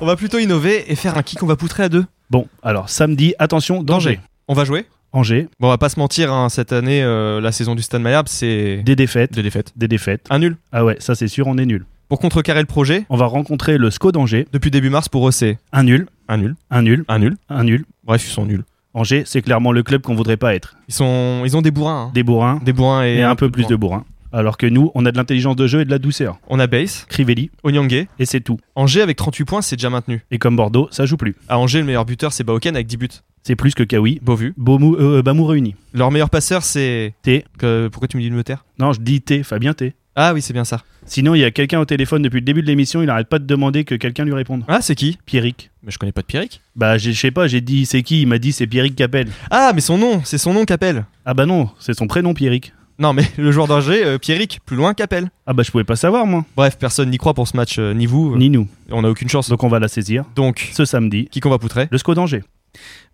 [0.00, 2.04] On va plutôt innover et faire un Kikon va poutrer à deux.
[2.30, 4.20] Bon, alors samedi, attention, danger.
[4.48, 4.86] On va jouer?
[5.14, 8.02] Angers, Bon, on va pas se mentir, hein, cette année, euh, la saison du Stade
[8.02, 9.72] Malherbe, c'est des défaites, des défaites.
[9.76, 10.26] des défaites.
[10.28, 10.56] Un nul.
[10.72, 11.86] Ah ouais, ça c'est sûr, on est nul.
[12.08, 15.32] Pour contrecarrer le projet, On va rencontrer le SCO d'Angers, depuis début mars, pour eux,
[15.32, 17.36] c'est un nul, un nul, un nul, un nul.
[17.48, 17.84] un nul.
[18.04, 18.64] Bref, ils sont nuls.
[18.92, 20.76] Angers, c'est clairement le club qu'on voudrait pas être.
[20.88, 21.42] Ils, sont...
[21.44, 22.06] ils ont des bourrins.
[22.08, 22.10] hein.
[22.12, 24.04] Des bourrins Des bourrins et, et un peu plus de bourrins.
[24.32, 26.38] Alors que nous, on a de l'intelligence de jeu et de la douceur.
[26.48, 28.58] On a Base, Crivelli, Onyangé, et c'est tout.
[28.74, 30.24] Angers avec 38 points, c'est déjà maintenu.
[30.32, 31.36] Et comme Bordeaux, ça joue plus.
[31.48, 33.08] À Angers, le meilleur buteur, c'est Baoken avec 10 buts.
[33.46, 34.20] C'est plus que Kawi.
[34.22, 34.54] Beau vu.
[34.56, 35.76] Beaumou, euh, Bamou réuni.
[35.92, 37.14] Leur meilleur passeur, c'est.
[37.22, 37.44] T.
[37.58, 39.94] Que- Pourquoi tu me dis de me taire Non, je dis T, Fabien T.
[40.16, 40.80] Ah oui, c'est bien ça.
[41.06, 43.38] Sinon, il y a quelqu'un au téléphone depuis le début de l'émission, il arrête pas
[43.38, 44.64] de demander que quelqu'un lui réponde.
[44.68, 45.18] Ah, c'est qui?
[45.26, 45.70] Pierrick.
[45.82, 46.62] Mais je connais pas de Pierrick.
[46.76, 49.28] Bah, je sais pas, j'ai dit c'est qui, il m'a dit c'est Pierrick Capel.
[49.50, 51.04] Ah, mais son nom, c'est son nom qu'appelle.
[51.26, 52.72] Ah bah non, c'est son prénom Pierrick.
[52.98, 55.28] Non, mais le joueur d'Angers, euh, Pierrick, plus loin qu'appelle.
[55.46, 56.46] Ah bah je pouvais pas savoir moi.
[56.56, 58.32] Bref, personne n'y croit pour ce match, euh, ni vous.
[58.32, 58.68] euh, Ni nous.
[58.90, 59.50] On a aucune chance.
[59.50, 60.24] Donc on va la saisir.
[60.36, 61.88] Donc, Ce samedi, qui qu'on va poutrer?
[61.90, 62.44] Le SCO d'Angers.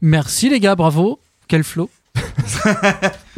[0.00, 1.20] Merci les gars, bravo.
[1.48, 1.90] Quel flow.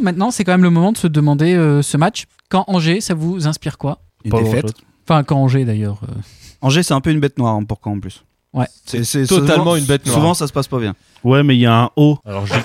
[0.00, 2.24] Maintenant, c'est quand même le moment de se demander euh, ce match.
[2.48, 3.98] Quand Angers, ça vous inspire quoi?
[4.24, 4.62] Une Pas défaite.
[4.64, 4.84] grand-chose.
[5.08, 6.00] Enfin, quand Angers d'ailleurs.
[6.08, 6.12] euh.
[6.60, 8.24] Angers, c'est un peu une bête noire hein, pour Caen en plus.
[8.52, 8.66] Ouais.
[8.84, 10.16] C'est c'est totalement souvent- une bête noire.
[10.18, 10.94] Souvent, ça se passe pas bien.
[11.24, 12.18] Ouais, mais il y a un O.
[12.26, 12.52] Alors je-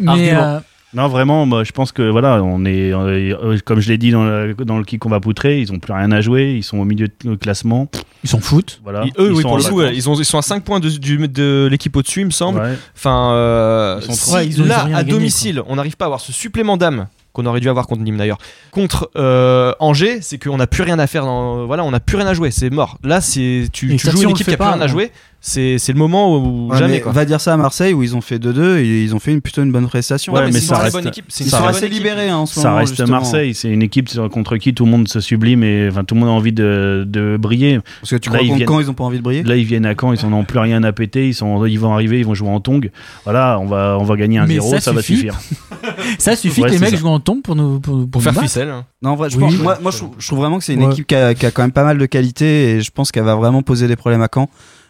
[0.00, 0.42] Mais Argument.
[0.42, 0.60] euh,
[0.96, 4.24] Non, vraiment, moi, je pense que voilà, on est, euh, comme je l'ai dit dans
[4.24, 6.78] le, dans le kick qu'on va poutrer, ils ont plus rien à jouer, ils sont
[6.78, 7.88] au milieu de classement.
[8.24, 8.80] ils s'en foutent.
[8.82, 9.04] Voilà.
[9.04, 10.80] Ils- eux, Ils oui, sont pour le coup, ils, ont, ils sont à 5 points
[10.80, 12.60] de, du- de l'équipe au-dessus, il me semble.
[12.60, 12.74] Ouais.
[12.96, 14.38] Enfin, euh, Ils sont si trois.
[14.38, 16.32] Ouais, ils ont- ils là, ont rien à domicile, on n'arrive pas à avoir ce
[16.32, 18.38] supplément d'âme qu'on aurait dû avoir contre Nîmes d'ailleurs.
[18.70, 21.26] Contre euh, Angers, c'est qu'on n'a plus rien à faire.
[21.26, 22.96] Dans, voilà, on n'a plus rien à jouer, c'est mort.
[23.04, 24.88] Là, c'est tu, tu joues une équipe qui a plus rien pas, à ouais.
[24.88, 25.12] jouer.
[25.40, 26.94] C'est c'est le moment où Ouais, jamais.
[26.94, 27.12] mais Quoi.
[27.12, 29.40] Va dire ça à Marseille où ils ont fait 2-2 et ils ont fait une,
[29.40, 30.32] plutôt une bonne prestation.
[30.32, 31.24] Ouais, Non, mais c'est ça une très reste- bonne équipe.
[31.28, 32.76] C'est Ils sont assez libérés hein, en ce Ça moment.
[32.80, 33.10] reste justement.
[33.20, 36.20] Marseille, c'est une équipe contre qui tout le monde se sublime et enfin tout le
[36.20, 37.78] monde a envie de, de briller.
[38.00, 39.54] Parce que tu Là, crois ils viennent- Caen, ils ont pas envie de briller Là,
[39.56, 41.92] ils viennent à Caen, ils n'en ont plus rien à péter, ils, sont, ils vont
[41.92, 42.90] arriver, ils vont jouer en tong.
[43.24, 45.38] Voilà, on va, on va gagner un Mais 0, ça ça, va suffire.
[46.18, 46.96] Ça suffit Ouais, que les mecs ça.
[46.96, 48.68] jouent en tombe pour nous pour, pour Pour nous faire ficelle.
[48.70, 48.84] hein.
[49.02, 49.44] Non, en vrai, je Oui.
[49.44, 50.92] pense- moi, moi je, trouve, je trouve vraiment que c'est une Ouais.
[50.92, 53.24] équipe qui a, qui a quand même pas mal de qualité et je pense qu'elle
[53.24, 54.48] va vraiment poser des problèmes à Caen.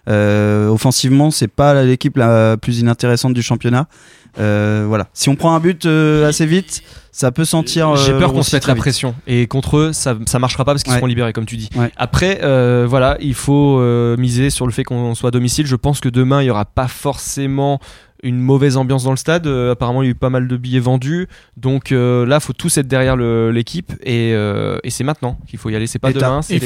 [0.08, 3.86] Euh, offensivement, c'est pas l'équipe la plus inintéressante du championnat.
[4.38, 5.08] Euh, voilà.
[5.14, 7.96] Si on prend un but euh, assez vite, ça peut sentir.
[7.96, 9.14] J'ai peur qu'on se mette la pression.
[9.26, 10.98] Et contre eux, ça, ça marchera pas parce qu'ils Ouais.
[10.98, 11.70] seront libérés, comme tu dis.
[11.74, 11.90] Ouais.
[11.96, 15.66] Après, euh, voilà, il faut euh, miser sur le fait qu'on soit à domicile.
[15.66, 17.80] Je pense que demain, il y aura pas forcément
[18.26, 19.46] une mauvaise ambiance dans le stade.
[19.46, 21.28] Euh, apparemment, il y a eu pas mal de billets vendus.
[21.56, 23.92] Donc euh, là, faut tous être derrière l'équipe.
[24.02, 25.86] Et, euh, et c'est maintenant qu'il faut y aller.
[25.86, 26.42] C'est pas Et demain.
[26.42, 26.60] C'est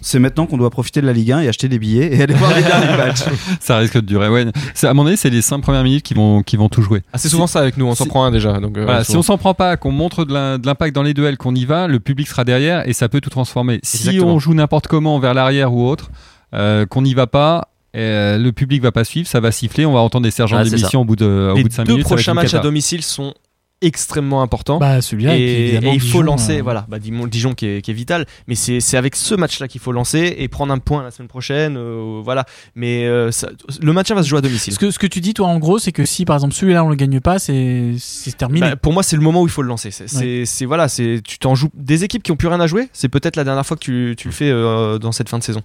[0.00, 2.34] c'est maintenant qu'on doit profiter de la Ligue 1 et acheter des billets et aller
[2.34, 3.22] voir les derniers matchs.
[3.60, 4.28] Ça risque de durer.
[4.28, 4.46] Ouais.
[4.74, 7.02] C'est- À mon avis, c'est les 5 premières minutes qui vont, qui vont tout jouer.
[7.12, 7.86] Ah, c'est souvent ça avec nous.
[7.86, 8.58] On s'en prend un déjà.
[8.60, 11.02] Donc, euh, Voilà, si on s'en prend pas, qu'on montre de l'im- de l'impact dans
[11.02, 13.80] les duels, qu'on y va, le public sera derrière et ça peut tout transformer.
[13.82, 14.34] Si Exactement.
[14.34, 16.10] on joue n'importe comment vers l'arrière ou autre,
[16.54, 19.92] euh, qu'on n'y va pas, euh, le public va pas suivre, ça va siffler, on
[19.92, 21.92] va entendre des sergents Ah, d'émission au bout de, au les bout de 5 deux
[21.92, 22.06] minutes.
[22.06, 23.34] va être prochains matchs à domicile sont
[23.82, 24.78] extrêmement importants.
[24.78, 27.82] Bah celui-là et, et, et il faut lancer, euh, voilà, bah, Dijon, Dijon qui, est,
[27.82, 30.78] qui est vital, mais c'est c'est avec ce match-là qu'il faut lancer et prendre un
[30.78, 32.44] point la semaine prochaine, euh, voilà.
[32.74, 34.72] Mais euh, ça- le match va se jouer à domicile.
[34.72, 36.84] Ce que, ce que tu dis, toi, en gros, c'est que si par exemple celui-là
[36.84, 38.60] on le gagne pas, c'est c'est terminé.
[38.70, 39.90] Bah, pour moi, c'est le moment où il faut le lancer.
[39.90, 42.88] C'est voilà, c'est tu t'en joues des équipes qui ont plus rien à jouer.
[42.92, 45.62] C'est peut-être la dernière fois que tu, tu le fais dans cette fin de saison.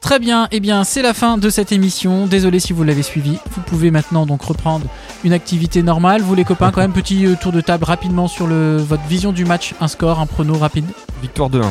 [0.00, 2.26] Très bien, eh bien c'est la fin de cette émission.
[2.26, 3.36] Désolé si vous l'avez suivi.
[3.50, 4.86] Vous pouvez maintenant donc reprendre
[5.24, 6.22] une activité normale.
[6.22, 9.44] Vous les copains, quand même petit tour de table rapidement sur le, votre vision du
[9.44, 10.86] match, un score, un prono rapide.
[11.22, 11.58] Victoire 2-1.
[11.60, 11.70] Moi.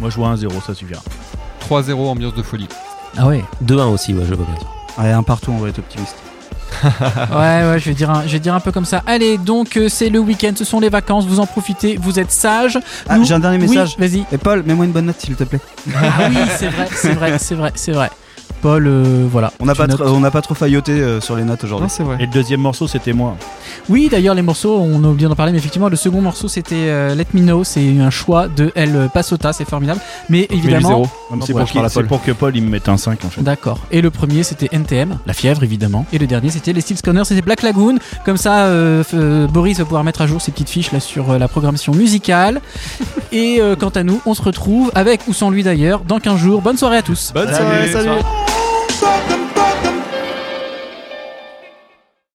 [0.00, 1.02] Moi, je vois un 0, ça suffira.
[1.68, 2.68] 3-0, ambiance de folie.
[3.16, 3.44] Ah ouais.
[3.64, 4.54] 2-1 aussi, ouais, je vois bien.
[4.98, 6.16] Allez, un partout, on va être optimiste.
[6.84, 6.88] ouais,
[7.68, 9.02] ouais, je vais dire un, je vais dire un peu comme ça.
[9.06, 11.26] Allez, donc euh, c'est le week-end, ce sont les vacances.
[11.26, 12.78] Vous en profitez, vous êtes sages.
[13.08, 13.96] Ah, Nous- j'ai un dernier Oui, message.
[13.98, 14.24] Vas-y.
[14.32, 15.60] Et Paul, mets-moi une bonne note s'il te plaît.
[15.96, 18.10] Ah oui, c'est vrai, c'est vrai, c'est vrai, c'est vrai.
[18.60, 19.52] Paul, euh, voilà.
[19.60, 20.00] On n'a pas, notes.
[20.00, 21.88] trop- on n'a pas trop failloté euh, sur les notes aujourd'hui.
[21.90, 22.16] c'est vrai.
[22.20, 23.36] Et le deuxième morceau, c'était moi.
[23.88, 26.74] Oui, d'ailleurs, les morceaux, on a oublié d'en parler, mais effectivement, le second morceau, c'était
[26.76, 27.64] euh, Let Me Know.
[27.64, 30.00] C'est un choix de El Pasota, c'est formidable.
[30.28, 31.02] Mais évidemment.
[31.30, 32.06] Même C'est Ouais, pour, qu'il- c'est Paul.
[32.06, 33.42] pour que Paul il me mette un 5 en fait.
[33.42, 33.78] D'accord.
[33.90, 36.04] Et le premier, c'était NTM, la fièvre, évidemment.
[36.12, 37.96] Et le dernier, c'était les Steel Scanners, c'était Black Lagoon.
[38.24, 41.00] Comme ça, euh, f- euh, Boris va pouvoir mettre à jour ses petites fiches là
[41.00, 42.60] sur euh, la programmation musicale.
[43.32, 46.36] Et euh, quant à nous, on se retrouve avec ou sans lui d'ailleurs dans 15
[46.38, 46.62] jours.
[46.62, 47.30] Bonne soirée à tous.
[47.34, 48.10] Bonne soirée, salut.
[49.00, 49.49] something